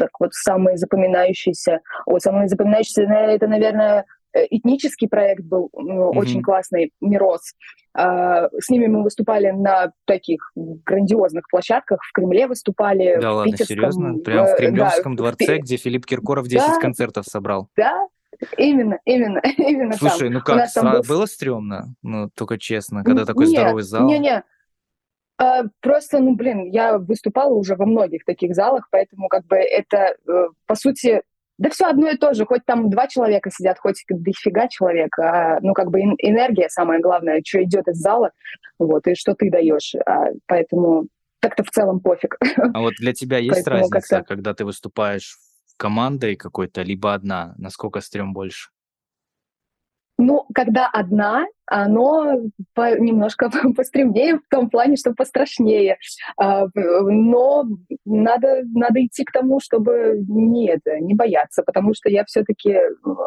так 0.00 0.10
вот, 0.18 0.32
самые 0.32 0.76
запоминающиеся, 0.76 1.80
о, 2.06 2.18
самые 2.18 2.48
запоминающиеся, 2.48 3.02
это, 3.02 3.46
наверное, 3.46 4.04
Э, 4.32 4.44
этнический 4.48 5.08
проект 5.08 5.42
был 5.42 5.70
mm-hmm. 5.74 6.16
очень 6.16 6.42
классный, 6.42 6.92
Мирос. 7.00 7.54
А, 7.92 8.48
с 8.60 8.68
ними 8.68 8.86
мы 8.86 9.02
выступали 9.02 9.50
на 9.50 9.92
таких 10.06 10.52
грандиозных 10.54 11.44
площадках, 11.50 12.00
в 12.02 12.12
Кремле 12.12 12.46
выступали. 12.46 13.18
Да 13.20 13.32
ладно, 13.32 13.52
Питерском, 13.52 13.76
серьезно? 13.76 14.18
Прям 14.18 14.46
в 14.46 14.50
э, 14.50 14.56
Кремлевском 14.56 15.16
да, 15.16 15.22
дворце, 15.22 15.56
в... 15.56 15.60
где 15.62 15.76
Филипп 15.76 16.06
Киркоров 16.06 16.46
10 16.46 16.66
да, 16.66 16.80
концертов 16.80 17.26
собрал? 17.26 17.68
Да, 17.76 18.06
Именно, 18.56 19.00
именно, 19.04 19.40
именно 19.58 19.92
Слушай, 19.94 20.28
там. 20.28 20.32
ну 20.34 20.40
как, 20.40 20.68
сра- 20.74 20.92
был... 20.92 21.02
было 21.02 21.26
стрёмно? 21.26 21.94
Ну, 22.02 22.30
только 22.34 22.58
честно, 22.58 23.02
когда 23.02 23.24
такой 23.26 23.46
нет, 23.46 23.56
здоровый 23.56 23.82
зал. 23.82 24.06
Не-не, 24.06 24.38
а, 24.38 24.44
просто, 25.80 26.18
ну, 26.18 26.34
блин, 26.34 26.64
я 26.64 26.98
выступала 26.98 27.54
уже 27.54 27.74
во 27.74 27.86
многих 27.86 28.24
таких 28.24 28.54
залах, 28.54 28.88
поэтому 28.90 29.28
как 29.28 29.46
бы 29.46 29.56
это, 29.56 30.16
э, 30.28 30.48
по 30.66 30.74
сути, 30.74 31.22
да 31.58 31.68
все 31.70 31.86
одно 31.86 32.08
и 32.08 32.16
то 32.16 32.32
же, 32.32 32.46
хоть 32.46 32.64
там 32.64 32.90
два 32.90 33.06
человека 33.06 33.50
сидят, 33.50 33.78
хоть 33.78 34.02
дофига 34.08 34.68
человек, 34.68 35.18
а, 35.18 35.58
ну 35.60 35.74
как 35.74 35.90
бы 35.90 36.00
энергия 36.00 36.68
самое 36.70 37.00
главное, 37.00 37.42
что 37.46 37.62
идет 37.62 37.86
из 37.88 37.98
зала, 37.98 38.32
вот, 38.78 39.06
и 39.06 39.14
что 39.14 39.34
ты 39.34 39.50
даешь, 39.50 39.94
а, 40.06 40.28
поэтому 40.46 41.06
как-то 41.40 41.62
в 41.64 41.70
целом 41.70 42.00
пофиг. 42.00 42.36
А 42.74 42.80
вот 42.80 42.94
для 42.98 43.12
тебя 43.12 43.38
есть 43.38 43.66
разница, 43.66 44.22
когда 44.22 44.54
ты 44.54 44.64
выступаешь 44.64 45.38
командой 45.76 46.36
какой-то, 46.36 46.82
либо 46.82 47.12
одна, 47.12 47.54
насколько 47.58 48.00
стрём 48.00 48.32
больше? 48.32 48.70
Ну, 50.20 50.46
когда 50.54 50.86
одна, 50.92 51.46
оно 51.64 52.40
по, 52.74 52.98
немножко 52.98 53.50
постремнее 53.76 54.36
в 54.36 54.48
том 54.50 54.68
плане, 54.68 54.96
что 54.96 55.14
пострашнее. 55.14 55.96
А, 56.36 56.66
но 56.74 57.64
надо, 58.04 58.62
надо 58.74 59.04
идти 59.04 59.24
к 59.24 59.32
тому, 59.32 59.60
чтобы 59.60 60.22
не, 60.28 60.68
это, 60.68 61.00
не 61.00 61.14
бояться, 61.14 61.62
потому 61.62 61.94
что 61.94 62.10
я 62.10 62.24
все-таки 62.26 62.76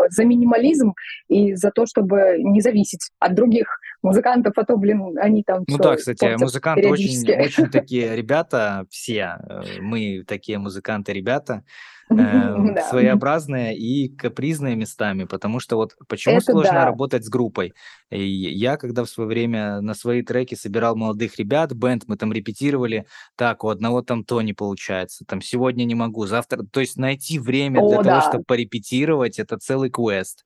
за 0.10 0.26
минимализм 0.26 0.94
и 1.30 1.56
за 1.56 1.72
то, 1.72 1.88
чтобы 1.88 2.38
не 2.40 2.62
зависеть 2.62 3.10
от 3.20 3.34
других 3.34 3.80
музыкантов, 4.04 4.54
а 4.56 4.64
то, 4.64 4.78
блин, 4.78 5.18
они 5.18 5.44
там 5.44 5.64
Ну 5.68 5.78
да, 5.78 5.96
кстати, 5.96 6.36
музыканты 6.40 6.90
очень, 6.90 7.42
очень 7.42 7.68
такие 7.72 8.16
ребята, 8.16 8.86
все, 8.90 9.38
э, 9.50 9.62
мы 9.80 10.24
такие 10.28 10.60
музыканты-ребята, 10.60 11.64
э, 12.10 12.82
своеобразные 12.90 13.78
и 13.78 14.10
капризные 14.10 14.76
местами, 14.76 15.26
потому 15.26 15.60
что 15.60 15.76
вот 15.78 15.96
почему 16.08 16.38
Это 16.38 16.52
сложно 16.52 16.74
да. 16.74 16.86
работать 16.86 17.26
с 17.26 17.30
группой? 17.30 17.74
И 18.10 18.24
я, 18.24 18.78
когда 18.78 19.04
в 19.04 19.10
свое 19.10 19.28
время 19.28 19.82
на 19.82 19.94
свои 19.94 20.22
треки 20.22 20.56
собирал 20.56 20.96
молодых 20.96 21.38
ребят, 21.38 21.74
бенд, 21.74 22.04
мы 22.08 22.18
там 22.18 22.32
репетировали, 22.32 23.06
так, 23.36 23.64
у 23.64 23.70
одного 23.70 24.02
там 24.02 24.24
то 24.24 24.42
не 24.42 24.54
получается, 24.54 25.26
там 25.26 25.42
сегодня 25.42 25.84
не 25.86 25.96
могу, 25.96 26.26
завтра, 26.26 26.64
то 26.64 26.80
есть 26.80 26.98
найти 26.98 27.40
время 27.40 27.82
О, 27.82 27.90
для 27.90 28.04
да. 28.04 28.20
того, 28.20 28.32
чтобы 28.32 28.44
порепетировать, 28.46 29.40
это 29.40 29.58
целый 29.58 29.90
квест. 29.90 30.46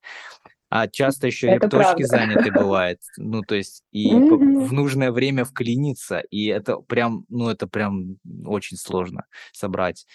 А 0.69 0.87
часто 0.87 1.27
еще 1.27 1.47
это 1.47 1.69
точки 1.69 2.03
заняты 2.03 2.51
бывает. 2.51 2.99
Ну, 3.17 3.41
то 3.41 3.55
есть 3.55 3.83
и 3.91 4.11
mm-hmm. 4.11 4.65
в 4.65 4.73
нужное 4.73 5.11
время 5.11 5.45
вклиниться, 5.45 6.19
и 6.19 6.47
это 6.47 6.77
прям, 6.77 7.25
ну, 7.29 7.49
это 7.49 7.67
прям 7.67 8.17
очень 8.45 8.77
сложно 8.77 9.25
собрать. 9.53 10.05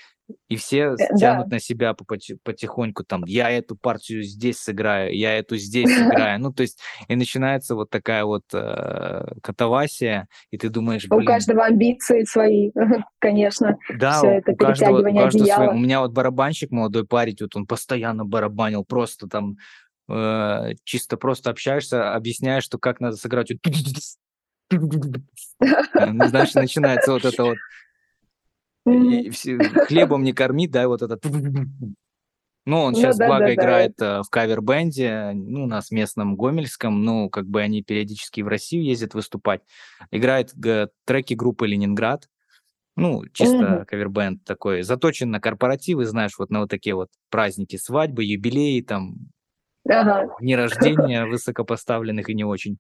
И 0.48 0.56
все 0.56 0.94
э, 0.94 0.96
тянут 1.18 1.48
да. 1.48 1.56
на 1.56 1.60
себя 1.60 1.94
потихоньку, 1.94 3.04
там, 3.04 3.24
я 3.26 3.50
эту 3.50 3.76
партию 3.76 4.22
здесь 4.22 4.58
сыграю, 4.58 5.16
я 5.16 5.38
эту 5.38 5.56
здесь 5.56 5.88
сыграю. 5.96 6.40
Ну, 6.40 6.52
то 6.52 6.62
есть, 6.62 6.78
и 7.08 7.16
начинается 7.16 7.74
вот 7.74 7.90
такая 7.90 8.24
вот 8.24 8.44
э, 8.52 9.24
катавасия, 9.42 10.28
и 10.50 10.58
ты 10.58 10.68
думаешь, 10.68 11.06
блин... 11.08 11.22
У 11.22 11.24
каждого 11.24 11.64
амбиции 11.64 12.24
свои, 12.24 12.70
конечно. 13.18 13.76
Да, 13.98 14.18
Все 14.18 14.28
это 14.28 14.52
у 14.52 14.56
каждого, 14.56 15.00
у 15.00 15.14
каждого 15.14 15.46
свои. 15.46 15.68
У 15.68 15.78
меня 15.78 16.00
вот 16.00 16.12
барабанщик, 16.12 16.70
молодой 16.70 17.06
парень, 17.06 17.36
вот 17.40 17.56
он 17.56 17.66
постоянно 17.66 18.24
барабанил, 18.24 18.84
просто 18.84 19.28
там 19.28 19.56
э, 20.08 20.74
чисто 20.84 21.16
просто 21.16 21.50
общаешься, 21.50 22.14
объясняешь, 22.14 22.64
что 22.64 22.78
как 22.78 23.00
надо 23.00 23.16
сыграть. 23.16 23.52
Знаешь, 24.70 26.54
начинается 26.54 27.12
вот 27.12 27.24
это 27.24 27.44
вот 27.44 27.58
и 28.86 29.30
все, 29.30 29.58
хлебом 29.58 30.24
не 30.24 30.32
корми, 30.32 30.66
да, 30.66 30.88
вот 30.88 31.02
этот... 31.02 31.24
Ну, 32.64 32.78
он 32.80 32.94
сейчас, 32.94 33.16
ну, 33.16 33.24
да, 33.24 33.26
благо, 33.26 33.46
да, 33.46 33.54
играет 33.54 33.94
да. 33.98 34.18
Э, 34.18 34.22
в 34.22 34.30
кавер-бенде, 34.30 35.32
ну, 35.34 35.64
у 35.64 35.66
нас 35.66 35.90
местном 35.90 36.36
гомельском, 36.36 37.02
ну, 37.04 37.28
как 37.28 37.48
бы 37.48 37.60
они 37.60 37.82
периодически 37.82 38.40
в 38.42 38.46
Россию 38.46 38.84
ездят 38.84 39.14
выступать. 39.14 39.62
Играет 40.12 40.52
треки 41.04 41.34
группы 41.34 41.66
«Ленинград», 41.66 42.28
ну, 42.94 43.24
чисто 43.32 43.56
mm-hmm. 43.56 43.84
кавер-бенд 43.86 44.44
такой, 44.44 44.82
заточен 44.82 45.30
на 45.30 45.40
корпоративы, 45.40 46.04
знаешь, 46.04 46.38
вот 46.38 46.50
на 46.50 46.60
вот 46.60 46.70
такие 46.70 46.94
вот 46.94 47.08
праздники, 47.30 47.76
свадьбы, 47.76 48.22
юбилеи, 48.22 48.82
там, 48.82 49.16
ага. 49.88 50.28
дни 50.40 50.54
рождения 50.54 51.24
высокопоставленных 51.24 52.28
и 52.28 52.34
не 52.34 52.44
очень. 52.44 52.78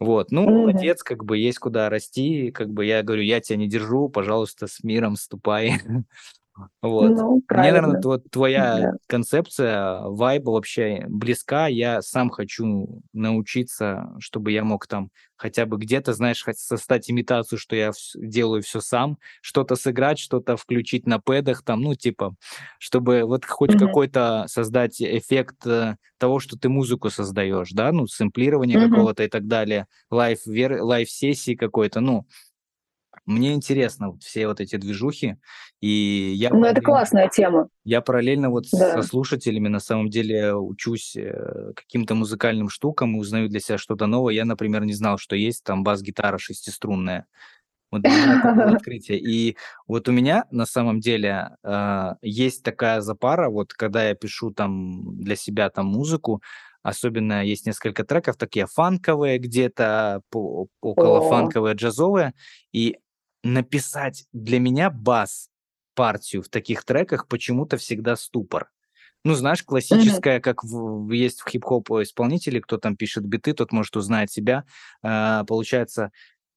Вот, 0.00 0.30
ну, 0.30 0.44
mm-hmm. 0.44 0.50
молодец, 0.50 1.02
как 1.02 1.24
бы 1.24 1.36
есть 1.36 1.58
куда 1.58 1.90
расти, 1.90 2.50
как 2.52 2.70
бы 2.70 2.86
я 2.86 3.02
говорю, 3.02 3.22
я 3.22 3.40
тебя 3.40 3.58
не 3.58 3.68
держу, 3.68 4.08
пожалуйста, 4.08 4.66
с 4.66 4.82
миром 4.82 5.14
ступай. 5.16 5.74
Вот. 6.82 7.10
Ну, 7.10 7.42
Мне, 7.48 7.62
наверное, 7.62 8.00
вот 8.02 8.30
твоя 8.30 8.78
да. 8.78 8.92
концепция 9.06 10.00
вайба 10.02 10.50
вообще 10.50 11.04
близка. 11.08 11.66
Я 11.66 12.02
сам 12.02 12.30
хочу 12.30 13.02
научиться, 13.12 14.10
чтобы 14.18 14.52
я 14.52 14.64
мог 14.64 14.86
там 14.86 15.10
хотя 15.40 15.64
бы 15.64 15.78
где-то, 15.78 16.12
знаешь, 16.12 16.44
создать 16.54 17.10
имитацию, 17.10 17.58
что 17.58 17.74
я 17.74 17.92
делаю 18.14 18.62
все 18.62 18.80
сам, 18.80 19.16
что-то 19.40 19.74
сыграть, 19.74 20.18
что-то 20.18 20.56
включить 20.58 21.06
на 21.06 21.18
пэдах, 21.18 21.62
там, 21.62 21.80
ну, 21.80 21.94
типа, 21.94 22.34
чтобы 22.78 23.22
вот 23.24 23.46
хоть 23.46 23.70
mm-hmm. 23.70 23.78
какой-то 23.78 24.44
создать 24.48 25.00
эффект 25.00 25.66
э, 25.66 25.96
того, 26.18 26.40
что 26.40 26.58
ты 26.58 26.68
музыку 26.68 27.08
создаешь, 27.08 27.70
да, 27.70 27.90
ну, 27.90 28.06
сэмплирование 28.06 28.78
mm-hmm. 28.78 28.90
какого-то 28.90 29.22
и 29.24 29.28
так 29.28 29.46
далее, 29.46 29.86
live, 30.10 30.40
live 30.44 30.84
-сессии 30.84 31.54
какой-то, 31.54 32.00
ну, 32.00 32.26
мне 33.30 33.54
интересно 33.54 34.10
вот 34.10 34.22
все 34.22 34.46
вот 34.46 34.60
эти 34.60 34.76
движухи, 34.76 35.36
и 35.80 36.32
я... 36.36 36.50
Ну, 36.50 36.64
это 36.64 36.80
классная 36.80 37.28
тема. 37.28 37.68
Я 37.84 38.00
параллельно 38.00 38.50
вот 38.50 38.66
да. 38.72 38.94
со 38.94 39.02
слушателями 39.02 39.68
на 39.68 39.80
самом 39.80 40.10
деле 40.10 40.54
учусь 40.54 41.16
э, 41.16 41.72
каким-то 41.74 42.14
музыкальным 42.14 42.68
штукам 42.68 43.16
и 43.16 43.20
узнаю 43.20 43.48
для 43.48 43.60
себя 43.60 43.78
что-то 43.78 44.06
новое. 44.06 44.34
Я, 44.34 44.44
например, 44.44 44.84
не 44.84 44.92
знал, 44.92 45.16
что 45.16 45.36
есть 45.36 45.64
там 45.64 45.84
бас-гитара 45.84 46.38
шестиструнная. 46.38 47.26
Вот 47.90 48.02
для 48.02 48.10
меня 48.10 48.38
это 48.38 48.52
было 48.52 48.76
открытие. 48.76 49.18
И 49.18 49.56
вот 49.86 50.08
у 50.08 50.12
меня 50.12 50.44
на 50.50 50.66
самом 50.66 51.00
деле 51.00 51.50
э, 51.62 52.14
есть 52.22 52.62
такая 52.62 53.00
запара, 53.00 53.48
вот 53.48 53.72
когда 53.72 54.08
я 54.08 54.14
пишу 54.14 54.50
там 54.52 55.18
для 55.18 55.36
себя 55.36 55.70
там 55.70 55.86
музыку, 55.86 56.42
особенно 56.82 57.44
есть 57.44 57.66
несколько 57.66 58.04
треков, 58.04 58.36
такие 58.36 58.66
фанковые 58.66 59.38
где-то, 59.38 60.22
около 60.32 61.28
фанковые, 61.28 61.74
джазовые, 61.74 62.32
и 62.72 62.96
написать 63.42 64.26
для 64.32 64.58
меня 64.58 64.90
бас 64.90 65.48
партию 65.94 66.42
в 66.42 66.48
таких 66.48 66.84
треках 66.84 67.28
почему-то 67.28 67.76
всегда 67.76 68.16
ступор. 68.16 68.70
Ну, 69.22 69.34
знаешь, 69.34 69.62
классическая, 69.62 70.38
mm-hmm. 70.38 70.42
как 70.42 70.64
в, 70.64 71.10
есть 71.10 71.40
в 71.40 71.48
хип-хоп 71.48 71.90
исполнителе, 71.90 72.60
кто 72.60 72.78
там 72.78 72.96
пишет 72.96 73.26
биты, 73.26 73.52
тот 73.52 73.70
может 73.70 73.96
узнать 73.96 74.32
себя. 74.32 74.64
Э, 75.02 75.44
получается, 75.46 76.10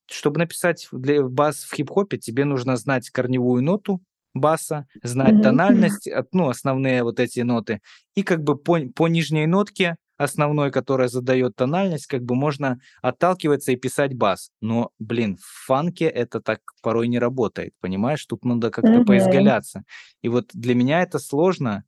чтобы 0.10 0.39
написать 0.39 0.88
для 0.91 1.24
бас 1.24 1.63
в 1.63 1.74
хип-хопе, 1.76 2.17
тебе 2.17 2.46
нужно 2.46 2.78
знать 2.78 3.10
корневую 3.10 3.63
ноту 3.63 4.02
баса, 4.34 4.88
знать 5.04 5.34
mm-hmm. 5.34 5.41
тональность, 5.41 6.10
ну, 6.32 6.50
основные 6.50 7.04
вот 7.04 7.19
эти 7.19 7.41
ноты, 7.41 7.82
и 8.15 8.24
как 8.24 8.43
бы 8.43 8.58
по, 8.58 8.80
по 8.96 9.08
нижней 9.08 9.46
нотке 9.46 9.98
основной, 10.24 10.72
которая 10.72 11.08
задает 11.08 11.56
тональность, 11.56 12.08
как 12.08 12.24
бы 12.24 12.36
можно 12.36 12.80
отталкиваться 13.02 13.72
и 13.72 13.76
писать 13.76 14.16
бас. 14.16 14.52
Но, 14.62 14.92
блин, 15.00 15.38
в 15.38 15.66
фанке 15.66 16.06
это 16.06 16.42
так 16.42 16.60
порой 16.82 17.08
не 17.08 17.20
работает, 17.20 17.74
понимаешь? 17.80 18.26
Тут 18.26 18.46
надо 18.46 18.72
как-то 18.72 18.92
mm-hmm. 18.92 19.06
поизгаляться. 19.06 19.84
И 20.22 20.30
вот 20.30 20.50
для 20.54 20.76
меня 20.76 21.02
это 21.02 21.20
сложно. 21.20 21.84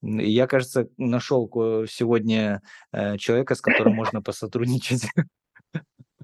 Я, 0.00 0.46
кажется, 0.46 0.88
нашел 0.96 1.50
сегодня 1.88 2.62
э, 2.92 3.16
человека, 3.18 3.54
с 3.54 3.60
которым 3.60 3.94
можно 3.94 4.22
посотрудничать. 4.22 5.08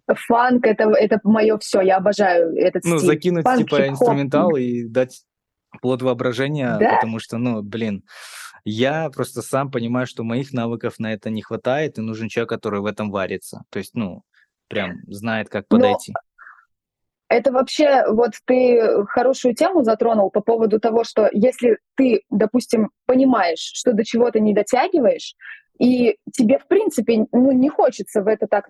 Фанк 0.07 0.67
это, 0.67 0.85
это 0.91 1.19
мое 1.25 1.59
все, 1.59 1.81
я 1.81 1.97
обожаю 1.97 2.55
этот 2.57 2.85
ну, 2.85 2.99
стиль. 2.99 3.07
Ну, 3.09 3.15
закинуть 3.15 3.45
Фанк, 3.45 3.59
типа 3.59 3.89
инструментал 3.89 4.55
и 4.55 4.85
дать 4.85 5.25
плод 5.81 6.03
воображения, 6.03 6.77
да? 6.79 6.97
потому 6.97 7.19
что, 7.19 7.39
ну, 7.39 7.63
блин, 7.63 8.05
я 8.65 9.11
просто 9.11 9.43
сам 9.43 9.71
понимаю, 9.71 10.07
что 10.07 10.25
моих 10.25 10.53
навыков 10.53 10.99
на 10.99 11.13
это 11.13 11.31
не 11.31 11.43
хватает, 11.43 11.99
и 11.99 12.03
нужен 12.03 12.29
человек, 12.29 12.51
который 12.51 12.81
в 12.81 12.87
этом 12.87 13.11
варится. 13.11 13.65
То 13.71 13.79
есть, 13.79 13.95
ну, 13.95 14.23
прям 14.69 15.01
знает, 15.07 15.49
как 15.49 15.69
подойти. 15.69 16.13
Но 16.13 16.21
это 17.29 17.53
вообще, 17.53 18.05
вот 18.09 18.33
ты 18.45 19.05
хорошую 19.07 19.55
тему 19.55 19.83
затронул 19.83 20.31
по 20.31 20.41
поводу 20.41 20.79
того, 20.79 21.05
что 21.05 21.29
если 21.33 21.79
ты, 21.97 22.23
допустим, 22.31 22.91
понимаешь, 23.07 23.59
что 23.59 23.93
до 23.93 24.05
чего-то 24.05 24.41
не 24.41 24.55
дотягиваешь, 24.55 25.35
и 25.79 26.17
тебе, 26.33 26.59
в 26.59 26.67
принципе, 26.69 27.27
ну, 27.33 27.51
не 27.51 27.69
хочется 27.69 28.23
в 28.23 28.29
это 28.29 28.47
так 28.47 28.67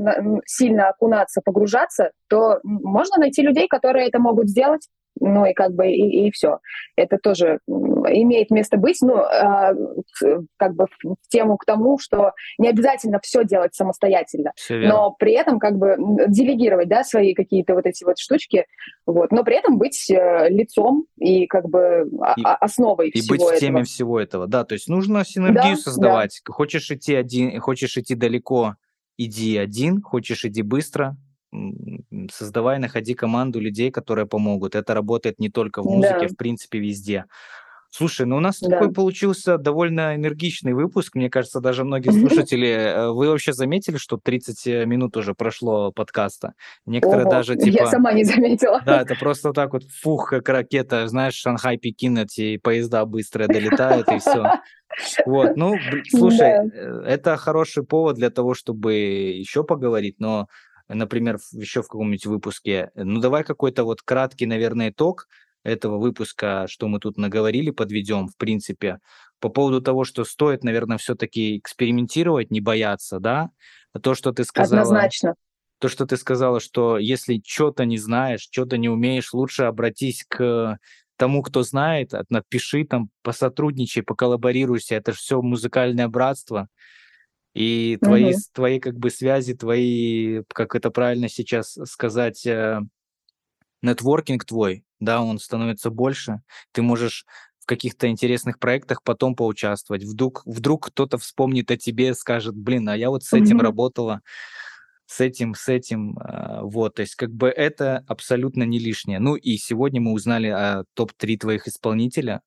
сильно 0.46 0.88
окунаться, 0.88 1.42
погружаться, 1.44 2.12
то 2.28 2.61
можно 2.62 3.18
найти 3.18 3.42
людей, 3.42 3.68
которые 3.68 4.09
это 4.09 4.18
могут 4.18 4.48
сделать, 4.48 4.88
ну 5.24 5.46
и 5.46 5.52
как 5.52 5.72
бы 5.72 5.88
и, 5.88 6.26
и 6.26 6.30
все. 6.30 6.58
Это 6.96 7.18
тоже 7.18 7.58
имеет 7.66 8.50
место 8.50 8.76
быть, 8.76 8.98
ну, 9.00 9.18
э, 9.18 9.74
как 10.56 10.74
бы 10.74 10.87
в 11.02 11.28
тему 11.28 11.56
к 11.56 11.64
тому, 11.64 11.98
что 11.98 12.32
не 12.58 12.68
обязательно 12.68 13.18
все 13.22 13.44
делать 13.44 13.74
самостоятельно, 13.74 14.52
но 14.68 15.14
при 15.18 15.32
этом 15.32 15.58
как 15.58 15.76
бы 15.76 15.96
делегировать, 16.28 16.88
да, 16.88 17.04
свои 17.04 17.34
какие-то 17.34 17.74
вот 17.74 17.87
эти 17.87 18.04
вот 18.04 18.18
штучки, 18.18 18.66
вот, 19.06 19.32
но 19.32 19.44
при 19.44 19.56
этом 19.56 19.78
быть 19.78 20.10
э, 20.10 20.48
лицом 20.50 21.06
и 21.18 21.46
как 21.46 21.68
бы 21.68 22.08
и, 22.37 22.42
основой 22.60 23.08
и 23.08 23.20
всего 23.20 23.48
быть 23.48 23.56
в 23.56 23.60
теме 23.60 23.84
всего 23.84 24.20
этого, 24.20 24.46
да, 24.46 24.64
то 24.64 24.74
есть 24.74 24.88
нужно 24.88 25.24
синергию 25.24 25.76
да, 25.76 25.76
создавать. 25.76 26.42
Да. 26.46 26.52
Хочешь 26.52 26.90
идти 26.90 27.14
один, 27.14 27.58
хочешь 27.60 27.96
идти 27.96 28.14
далеко, 28.14 28.76
иди 29.16 29.56
один, 29.56 30.02
хочешь 30.02 30.44
иди 30.44 30.62
быстро, 30.62 31.16
создавай, 32.30 32.78
находи 32.78 33.14
команду 33.14 33.60
людей, 33.60 33.90
которые 33.90 34.26
помогут. 34.26 34.74
Это 34.74 34.94
работает 34.94 35.38
не 35.38 35.48
только 35.48 35.82
в 35.82 35.86
музыке, 35.86 36.26
да. 36.26 36.28
в 36.28 36.36
принципе, 36.36 36.78
везде. 36.78 37.24
Слушай, 37.96 38.26
ну 38.26 38.38
у 38.38 38.40
нас 38.40 38.58
да. 38.58 38.70
такой 38.70 38.92
получился 38.92 39.56
довольно 39.56 40.16
энергичный 40.16 40.72
выпуск. 40.72 41.14
Мне 41.14 41.30
кажется, 41.30 41.60
даже 41.60 41.84
многие 41.84 42.10
слушатели, 42.18 42.68
э, 42.68 43.08
вы 43.10 43.28
вообще 43.28 43.52
заметили, 43.52 43.98
что 43.98 44.16
30 44.16 44.66
э, 44.66 44.84
минут 44.84 45.16
уже 45.16 45.32
прошло 45.32 45.92
подкаста? 45.92 46.54
Некоторые 46.86 47.22
Ого, 47.22 47.30
даже 47.30 47.54
типа... 47.54 47.76
Я 47.76 47.86
сама 47.86 48.12
не 48.12 48.24
заметила. 48.24 48.82
Да, 48.84 49.02
это 49.02 49.14
просто 49.14 49.52
так 49.52 49.74
вот, 49.74 49.84
фух, 49.84 50.30
как 50.30 50.48
ракета, 50.48 51.06
знаешь, 51.06 51.40
Шанхай-Пекин, 51.46 52.24
эти 52.24 52.56
поезда 52.56 53.04
быстрые 53.06 53.46
долетают 53.46 54.08
и 54.08 54.18
все. 54.18 54.44
Вот, 55.24 55.56
ну, 55.56 55.76
слушай. 56.10 56.68
Э, 56.72 57.04
это 57.06 57.36
хороший 57.36 57.84
повод 57.84 58.16
для 58.16 58.30
того, 58.30 58.54
чтобы 58.54 58.94
еще 58.94 59.62
поговорить, 59.62 60.16
но 60.18 60.48
например, 60.88 61.38
еще 61.52 61.82
в 61.82 61.88
каком-нибудь 61.88 62.26
выпуске. 62.26 62.90
Ну, 62.94 63.20
давай 63.20 63.44
какой-то 63.44 63.84
вот 63.84 64.02
краткий, 64.02 64.46
наверное, 64.46 64.90
итог 64.90 65.28
этого 65.62 65.98
выпуска, 65.98 66.66
что 66.68 66.88
мы 66.88 66.98
тут 67.00 67.16
наговорили, 67.16 67.70
подведем, 67.70 68.28
в 68.28 68.36
принципе, 68.36 69.00
по 69.40 69.48
поводу 69.48 69.80
того, 69.80 70.04
что 70.04 70.24
стоит, 70.24 70.62
наверное, 70.62 70.98
все-таки 70.98 71.58
экспериментировать, 71.58 72.50
не 72.50 72.60
бояться, 72.60 73.18
да? 73.18 73.50
То, 74.02 74.14
что 74.14 74.32
ты 74.32 74.44
сказала... 74.44 74.82
Однозначно. 74.82 75.34
То, 75.80 75.88
что 75.88 76.06
ты 76.06 76.16
сказала, 76.16 76.60
что 76.60 76.98
если 76.98 77.42
что-то 77.44 77.84
не 77.84 77.98
знаешь, 77.98 78.48
что-то 78.50 78.78
не 78.78 78.88
умеешь, 78.88 79.34
лучше 79.34 79.64
обратись 79.64 80.24
к 80.28 80.78
тому, 81.16 81.42
кто 81.42 81.62
знает, 81.62 82.12
напиши 82.30 82.84
там, 82.84 83.10
посотрудничай, 83.22 84.02
поколлаборируйся, 84.02 84.94
это 84.94 85.12
же 85.12 85.18
все 85.18 85.42
музыкальное 85.42 86.08
братство. 86.08 86.68
И 87.54 87.98
твои, 88.02 88.32
угу. 88.32 88.40
твои 88.52 88.80
как 88.80 88.98
бы 88.98 89.10
связи, 89.10 89.54
твои, 89.54 90.42
как 90.48 90.74
это 90.74 90.90
правильно 90.90 91.28
сейчас 91.28 91.78
сказать, 91.84 92.44
э, 92.46 92.80
нетворкинг 93.80 94.44
твой, 94.44 94.84
да, 94.98 95.22
он 95.22 95.38
становится 95.38 95.90
больше. 95.90 96.40
Ты 96.72 96.82
можешь 96.82 97.24
в 97.60 97.66
каких-то 97.66 98.08
интересных 98.08 98.58
проектах 98.58 99.02
потом 99.02 99.36
поучаствовать. 99.36 100.02
Вдруг, 100.04 100.42
вдруг 100.44 100.88
кто-то 100.88 101.16
вспомнит 101.16 101.70
о 101.70 101.76
тебе, 101.76 102.14
скажет, 102.14 102.56
блин, 102.56 102.88
а 102.88 102.96
я 102.96 103.08
вот 103.08 103.22
с 103.22 103.32
этим 103.32 103.60
mm 103.60 103.62
работала, 103.62 104.20
с 105.06 105.20
этим, 105.20 105.54
с 105.54 105.68
этим, 105.68 106.18
э, 106.18 106.60
вот, 106.62 106.96
то 106.96 107.02
есть 107.02 107.14
как 107.14 107.30
бы 107.30 107.48
это 107.48 108.04
абсолютно 108.08 108.64
не 108.64 108.78
лишнее. 108.78 109.20
Ну 109.20 109.36
и 109.36 109.56
сегодня 109.56 110.00
мы 110.00 110.12
узнали 110.12 110.48
о 110.48 110.84
топ-3 110.94 111.38
твоих 111.38 111.68
исполнителя, 111.68 112.42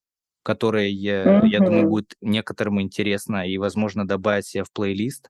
которые, 0.48 0.94
я, 0.94 1.42
я 1.44 1.60
думаю, 1.60 1.90
будет 1.90 2.16
некоторым 2.22 2.80
интересно 2.80 3.46
и, 3.46 3.58
возможно, 3.58 4.08
добавить 4.08 4.46
себе 4.46 4.64
в 4.64 4.72
плейлист. 4.72 5.30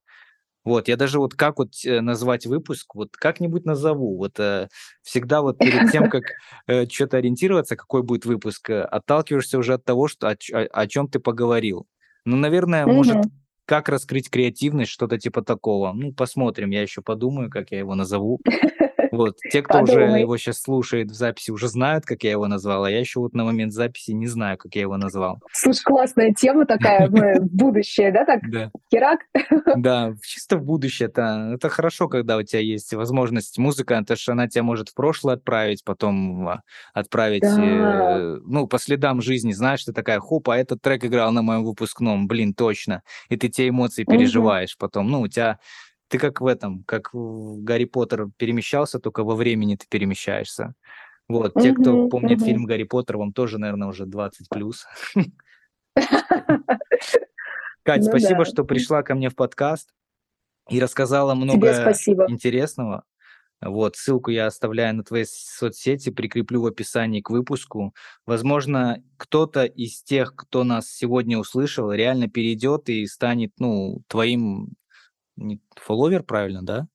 Вот, 0.63 0.87
я 0.87 0.95
даже 0.95 1.17
вот 1.17 1.33
как 1.33 1.57
вот 1.57 1.69
э, 1.83 2.01
назвать 2.01 2.45
выпуск, 2.45 2.93
вот 2.93 3.17
как-нибудь 3.17 3.65
назову. 3.65 4.15
Вот 4.15 4.39
э, 4.39 4.67
всегда 5.01 5.41
вот 5.41 5.57
перед 5.57 5.91
тем, 5.91 6.07
как 6.11 6.21
э, 6.67 6.85
что-то 6.87 7.17
ориентироваться, 7.17 7.75
какой 7.75 8.03
будет 8.03 8.25
выпуск, 8.25 8.69
э, 8.69 8.83
отталкиваешься 8.83 9.57
уже 9.57 9.73
от 9.73 9.83
того, 9.83 10.07
что, 10.07 10.29
о, 10.29 10.35
о, 10.53 10.67
о 10.71 10.87
чем 10.87 11.07
ты 11.07 11.17
поговорил. 11.19 11.87
Ну, 12.25 12.37
наверное, 12.37 12.85
mm-hmm. 12.85 12.93
может, 12.93 13.17
как 13.65 13.89
раскрыть 13.89 14.29
креативность, 14.29 14.91
что-то 14.91 15.17
типа 15.17 15.41
такого. 15.41 15.93
Ну, 15.93 16.13
посмотрим, 16.13 16.69
я 16.69 16.83
еще 16.83 17.01
подумаю, 17.01 17.49
как 17.49 17.71
я 17.71 17.79
его 17.79 17.95
назову. 17.95 18.39
Вот, 19.17 19.37
те, 19.51 19.61
кто 19.61 19.81
уже 19.81 20.01
его 20.01 20.37
сейчас 20.37 20.61
слушает 20.61 21.11
в 21.11 21.13
записи, 21.13 21.51
уже 21.51 21.67
знают, 21.67 22.05
как 22.05 22.23
я 22.23 22.31
его 22.31 22.47
назвал, 22.47 22.83
а 22.83 22.91
я 22.91 22.99
еще 22.99 23.19
вот 23.19 23.33
на 23.33 23.43
момент 23.43 23.73
записи 23.73 24.11
не 24.11 24.27
знаю, 24.27 24.57
как 24.57 24.75
я 24.75 24.81
его 24.81 24.97
назвал. 24.97 25.39
Слушай, 25.51 25.83
классная 25.83 26.33
тема 26.33 26.65
такая, 26.65 27.09
будущее, 27.41 28.11
да, 28.11 28.25
так? 28.25 28.41
Да. 28.49 28.71
Херак? 28.93 29.19
Да, 29.77 30.13
чисто 30.23 30.57
в 30.57 30.63
будущее. 30.63 31.07
Это, 31.07 31.51
это 31.53 31.69
хорошо, 31.69 32.07
когда 32.07 32.37
у 32.37 32.43
тебя 32.43 32.61
есть 32.61 32.93
возможность. 32.93 33.57
Музыка, 33.57 33.95
это 33.95 34.15
же 34.15 34.31
она 34.31 34.47
тебя 34.47 34.63
может 34.63 34.89
в 34.89 34.95
прошлое 34.95 35.35
отправить, 35.35 35.83
потом 35.83 36.47
а, 36.47 36.61
отправить, 36.93 37.41
да. 37.41 38.17
э, 38.17 38.39
ну, 38.45 38.67
по 38.67 38.79
следам 38.79 39.21
жизни. 39.21 39.51
Знаешь, 39.51 39.83
ты 39.83 39.93
такая, 39.93 40.19
хоп, 40.19 40.49
а 40.49 40.57
этот 40.57 40.81
трек 40.81 41.05
играл 41.05 41.31
на 41.31 41.41
моем 41.41 41.63
выпускном, 41.63 42.27
блин, 42.27 42.53
точно. 42.53 43.03
И 43.29 43.37
ты 43.37 43.49
те 43.49 43.69
эмоции 43.69 44.03
переживаешь 44.03 44.73
угу. 44.73 44.79
потом. 44.79 45.09
Ну, 45.09 45.21
у 45.21 45.27
тебя 45.27 45.59
ты 46.07 46.17
как 46.17 46.41
в 46.41 46.45
этом, 46.45 46.83
как 46.83 47.13
в 47.13 47.61
Гарри 47.63 47.85
Поттер 47.85 48.29
перемещался, 48.37 48.99
только 48.99 49.23
во 49.23 49.35
времени 49.35 49.75
ты 49.75 49.85
перемещаешься. 49.89 50.73
Вот, 51.27 51.53
те, 51.55 51.73
кто 51.73 52.07
помнит 52.07 52.41
фильм 52.41 52.65
Гарри 52.65 52.83
Поттер, 52.83 53.17
вам 53.17 53.33
тоже, 53.33 53.57
наверное, 53.57 53.89
уже 53.89 54.05
20 54.05 54.47
плюс. 54.49 54.85
Кать, 57.83 58.01
ну, 58.01 58.07
спасибо, 58.07 58.45
да. 58.45 58.45
что 58.45 58.63
пришла 58.63 59.03
ко 59.03 59.15
мне 59.15 59.29
в 59.29 59.35
подкаст 59.35 59.93
и 60.69 60.79
рассказала 60.79 61.35
много 61.35 61.91
интересного. 62.27 63.03
Вот, 63.59 63.95
ссылку 63.95 64.29
я 64.29 64.45
оставляю 64.45 64.95
на 64.95 65.03
твои 65.03 65.25
соцсети, 65.25 66.11
прикреплю 66.11 66.61
в 66.61 66.67
описании 66.67 67.21
к 67.21 67.31
выпуску. 67.31 67.95
Возможно, 68.25 69.03
кто-то 69.17 69.65
из 69.65 70.03
тех, 70.03 70.35
кто 70.35 70.63
нас 70.63 70.89
сегодня 70.89 71.39
услышал, 71.39 71.91
реально 71.91 72.29
перейдет 72.29 72.87
и 72.87 73.07
станет, 73.07 73.53
ну, 73.57 74.03
твоим 74.07 74.75
не 75.37 75.61
фолловер, 75.75 76.23
правильно, 76.23 76.61
да? 76.61 76.87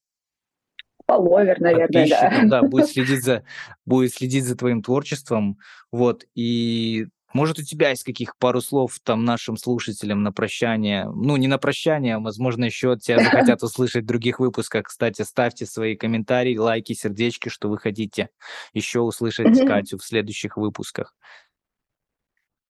Фолловер, 1.06 1.60
наверное, 1.60 2.08
да. 2.08 2.42
Да, 2.44 2.62
будет 2.62 2.86
следить 2.90 3.22
за, 3.22 3.44
будет 3.84 4.12
следить 4.12 4.44
за 4.44 4.56
твоим 4.56 4.82
творчеством, 4.82 5.58
вот, 5.90 6.24
и 6.34 7.06
может, 7.32 7.58
у 7.58 7.62
тебя 7.62 7.90
есть 7.90 8.04
каких 8.04 8.36
пару 8.36 8.60
слов 8.60 8.98
там 9.02 9.24
нашим 9.24 9.56
слушателям 9.56 10.22
на 10.22 10.32
прощание? 10.32 11.06
Ну, 11.06 11.36
не 11.36 11.46
на 11.46 11.58
прощание, 11.58 12.16
а, 12.16 12.20
возможно, 12.20 12.64
еще 12.64 12.96
тебя 12.98 13.18
захотят 13.20 13.62
услышать 13.62 14.04
в 14.04 14.06
других 14.06 14.38
выпусках. 14.38 14.84
Кстати, 14.84 15.22
ставьте 15.22 15.64
свои 15.64 15.96
комментарии, 15.96 16.56
лайки, 16.56 16.92
сердечки, 16.92 17.48
что 17.48 17.68
вы 17.68 17.78
хотите 17.78 18.28
еще 18.74 19.00
услышать 19.00 19.66
Катю 19.66 19.98
в 19.98 20.04
следующих 20.04 20.56
выпусках. 20.56 21.14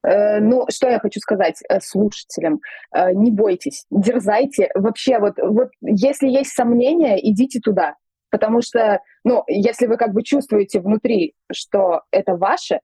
Э, 0.04 0.40
ну, 0.40 0.66
что 0.70 0.88
я 0.88 0.98
хочу 0.98 1.20
сказать 1.20 1.62
э, 1.68 1.80
слушателям? 1.80 2.60
Э, 2.94 3.12
не 3.12 3.30
бойтесь, 3.30 3.86
дерзайте. 3.90 4.70
Вообще, 4.74 5.18
вот, 5.18 5.34
вот 5.38 5.70
если 5.80 6.28
есть 6.28 6.52
сомнения, 6.52 7.18
идите 7.18 7.60
туда. 7.60 7.94
Потому 8.30 8.62
что, 8.62 9.00
ну, 9.24 9.44
если 9.46 9.86
вы 9.86 9.98
как 9.98 10.12
бы 10.14 10.22
чувствуете 10.22 10.80
внутри, 10.80 11.34
что 11.52 12.02
это 12.10 12.34
ваше, 12.34 12.80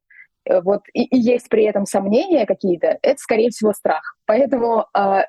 вот 0.62 0.82
и, 0.92 1.04
и 1.04 1.18
есть 1.18 1.48
при 1.48 1.64
этом 1.64 1.86
сомнения 1.86 2.46
какие-то, 2.46 2.98
это, 3.02 3.18
скорее 3.18 3.50
всего, 3.50 3.72
страх. 3.72 4.16
Поэтому 4.26 4.86
э, 4.96 5.20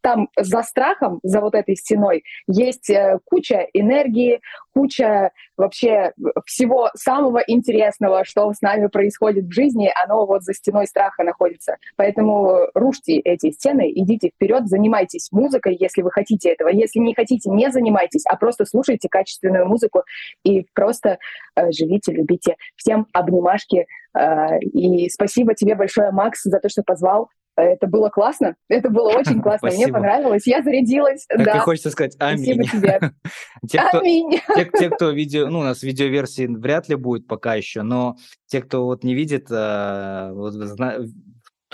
там 0.00 0.28
за 0.38 0.62
страхом, 0.62 1.18
за 1.22 1.40
вот 1.40 1.54
этой 1.54 1.74
стеной, 1.76 2.22
есть 2.46 2.88
э, 2.88 3.18
куча 3.24 3.66
энергии, 3.72 4.40
куча 4.72 5.32
вообще 5.56 6.12
всего 6.46 6.90
самого 6.94 7.42
интересного, 7.46 8.24
что 8.24 8.52
с 8.52 8.60
нами 8.60 8.86
происходит 8.86 9.46
в 9.46 9.52
жизни, 9.52 9.90
оно 10.04 10.26
вот 10.26 10.42
за 10.42 10.54
стеной 10.54 10.86
страха 10.86 11.24
находится. 11.24 11.76
Поэтому 11.96 12.68
рушьте 12.74 13.16
эти 13.18 13.50
стены, 13.50 13.90
идите 13.92 14.30
вперед, 14.34 14.68
занимайтесь 14.68 15.30
музыкой, 15.32 15.76
если 15.78 16.02
вы 16.02 16.10
хотите 16.10 16.50
этого. 16.50 16.68
Если 16.68 16.98
не 17.00 17.14
хотите, 17.14 17.50
не 17.50 17.70
занимайтесь, 17.70 18.24
а 18.26 18.36
просто 18.36 18.64
слушайте 18.66 19.08
качественную 19.08 19.66
музыку 19.66 20.04
и 20.44 20.66
просто 20.74 21.18
э, 21.56 21.72
живите, 21.72 22.12
любите. 22.12 22.56
Всем 22.76 23.06
обнимашки. 23.12 23.86
Э, 24.16 24.58
и 24.60 25.08
спасибо 25.10 25.54
тебе 25.54 25.74
большое, 25.74 26.10
Макс, 26.10 26.42
за 26.44 26.58
то, 26.60 26.68
что 26.68 26.82
позвал. 26.82 27.28
Это 27.56 27.86
было 27.86 28.08
классно. 28.08 28.56
Это 28.68 28.90
было 28.90 29.10
очень 29.10 29.40
классно. 29.42 29.70
Мне 29.70 29.88
понравилось. 29.88 30.46
Я 30.46 30.62
зарядилась. 30.62 31.24
Так 31.28 31.44
да. 31.44 31.56
и 31.56 31.58
хочется 31.60 31.90
сказать 31.90 32.16
аминь. 32.18 32.64
Спасибо 32.64 32.64
тебе. 32.64 33.00
те, 33.68 33.78
кто, 33.78 33.98
аминь. 33.98 34.40
Те, 34.54 34.70
те, 34.78 34.90
кто 34.90 35.10
видео, 35.10 35.48
ну, 35.48 35.60
у 35.60 35.62
нас 35.62 35.82
видеоверсии 35.82 36.46
вряд 36.46 36.88
ли 36.88 36.96
будет 36.96 37.26
пока 37.26 37.54
еще, 37.54 37.82
но 37.82 38.16
те, 38.46 38.60
кто 38.60 38.84
вот 38.84 39.04
не 39.04 39.14
видит, 39.14 39.46
э, 39.50 40.30
вот, 40.32 40.54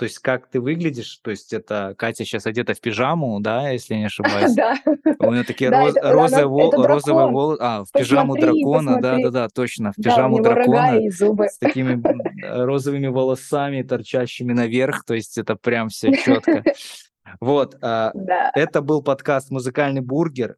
то 0.01 0.05
есть 0.05 0.17
как 0.17 0.47
ты 0.47 0.59
выглядишь, 0.59 1.19
то 1.21 1.29
есть 1.29 1.53
это 1.53 1.93
Катя 1.95 2.25
сейчас 2.25 2.47
одета 2.47 2.73
в 2.73 2.81
пижаму, 2.81 3.39
да, 3.39 3.69
если 3.69 3.93
не 3.93 4.05
ошибаюсь. 4.07 4.55
Да. 4.55 4.75
У 5.19 5.31
нее 5.31 5.43
такие 5.43 5.69
розовые 5.69 6.47
волосы, 6.47 7.61
а, 7.61 7.83
в 7.83 7.91
пижаму 7.91 8.35
дракона, 8.35 8.99
да-да-да, 8.99 9.47
точно, 9.49 9.91
в 9.91 10.01
пижаму 10.01 10.41
дракона 10.41 10.99
с 11.11 11.59
такими 11.59 12.01
розовыми 12.41 13.09
волосами, 13.09 13.83
торчащими 13.83 14.53
наверх, 14.53 15.05
то 15.05 15.13
есть 15.13 15.37
это 15.37 15.55
прям 15.55 15.89
все 15.89 16.11
четко. 16.13 16.63
Вот, 17.39 17.77
а, 17.83 18.11
это 18.55 18.81
был 18.81 19.03
подкаст 19.03 19.51
«Музыкальный 19.51 20.01
бургер», 20.01 20.57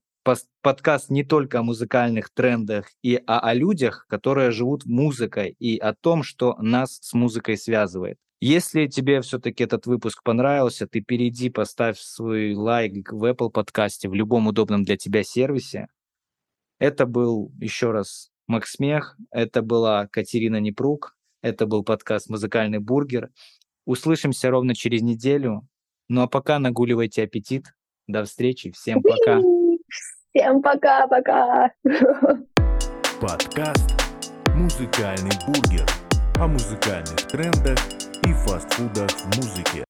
подкаст 0.62 1.10
не 1.10 1.26
только 1.26 1.60
о 1.60 1.64
музыкальных 1.64 2.30
трендах 2.34 2.88
и 3.04 3.22
а 3.28 3.42
о 3.42 3.54
людях, 3.54 4.06
которые 4.08 4.52
живут 4.52 4.86
музыкой 4.86 5.54
и 5.60 5.78
о 5.78 5.94
том, 5.94 6.24
что 6.24 6.56
нас 6.60 7.00
с 7.02 7.14
музыкой 7.14 7.58
связывает. 7.58 8.18
Если 8.46 8.88
тебе 8.88 9.22
все-таки 9.22 9.64
этот 9.64 9.86
выпуск 9.86 10.22
понравился, 10.22 10.86
ты 10.86 11.00
перейди, 11.00 11.50
поставь 11.50 11.98
свой 11.98 12.54
лайк 12.54 13.10
в 13.10 13.24
Apple 13.24 13.50
подкасте, 13.50 14.10
в 14.10 14.14
любом 14.14 14.48
удобном 14.48 14.84
для 14.84 14.98
тебя 14.98 15.24
сервисе. 15.24 15.88
Это 16.78 17.06
был 17.06 17.54
еще 17.62 17.92
раз 17.92 18.32
Макс 18.48 18.80
Мех, 18.80 19.16
это 19.32 19.62
была 19.62 20.08
Катерина 20.08 20.60
Непрук, 20.60 21.16
это 21.42 21.66
был 21.66 21.86
подкаст 21.86 22.30
«Музыкальный 22.30 22.80
бургер». 22.80 23.30
Услышимся 23.86 24.50
ровно 24.50 24.76
через 24.76 25.02
неделю. 25.04 25.66
Ну 26.10 26.24
а 26.24 26.28
пока 26.28 26.60
нагуливайте 26.60 27.24
аппетит. 27.24 27.68
До 28.08 28.26
встречи. 28.26 28.72
Всем 28.72 29.02
пока. 29.02 29.40
Всем 30.34 30.62
пока-пока. 30.62 31.72
Подкаст 33.22 33.90
«Музыкальный 34.54 35.32
бургер» 35.48 35.88
о 36.36 36.48
музыкальных 36.48 37.26
трендах 37.28 37.80
и 38.26 38.34
фастфудах 38.34 39.10
в 39.12 39.38
музыке. 39.38 39.86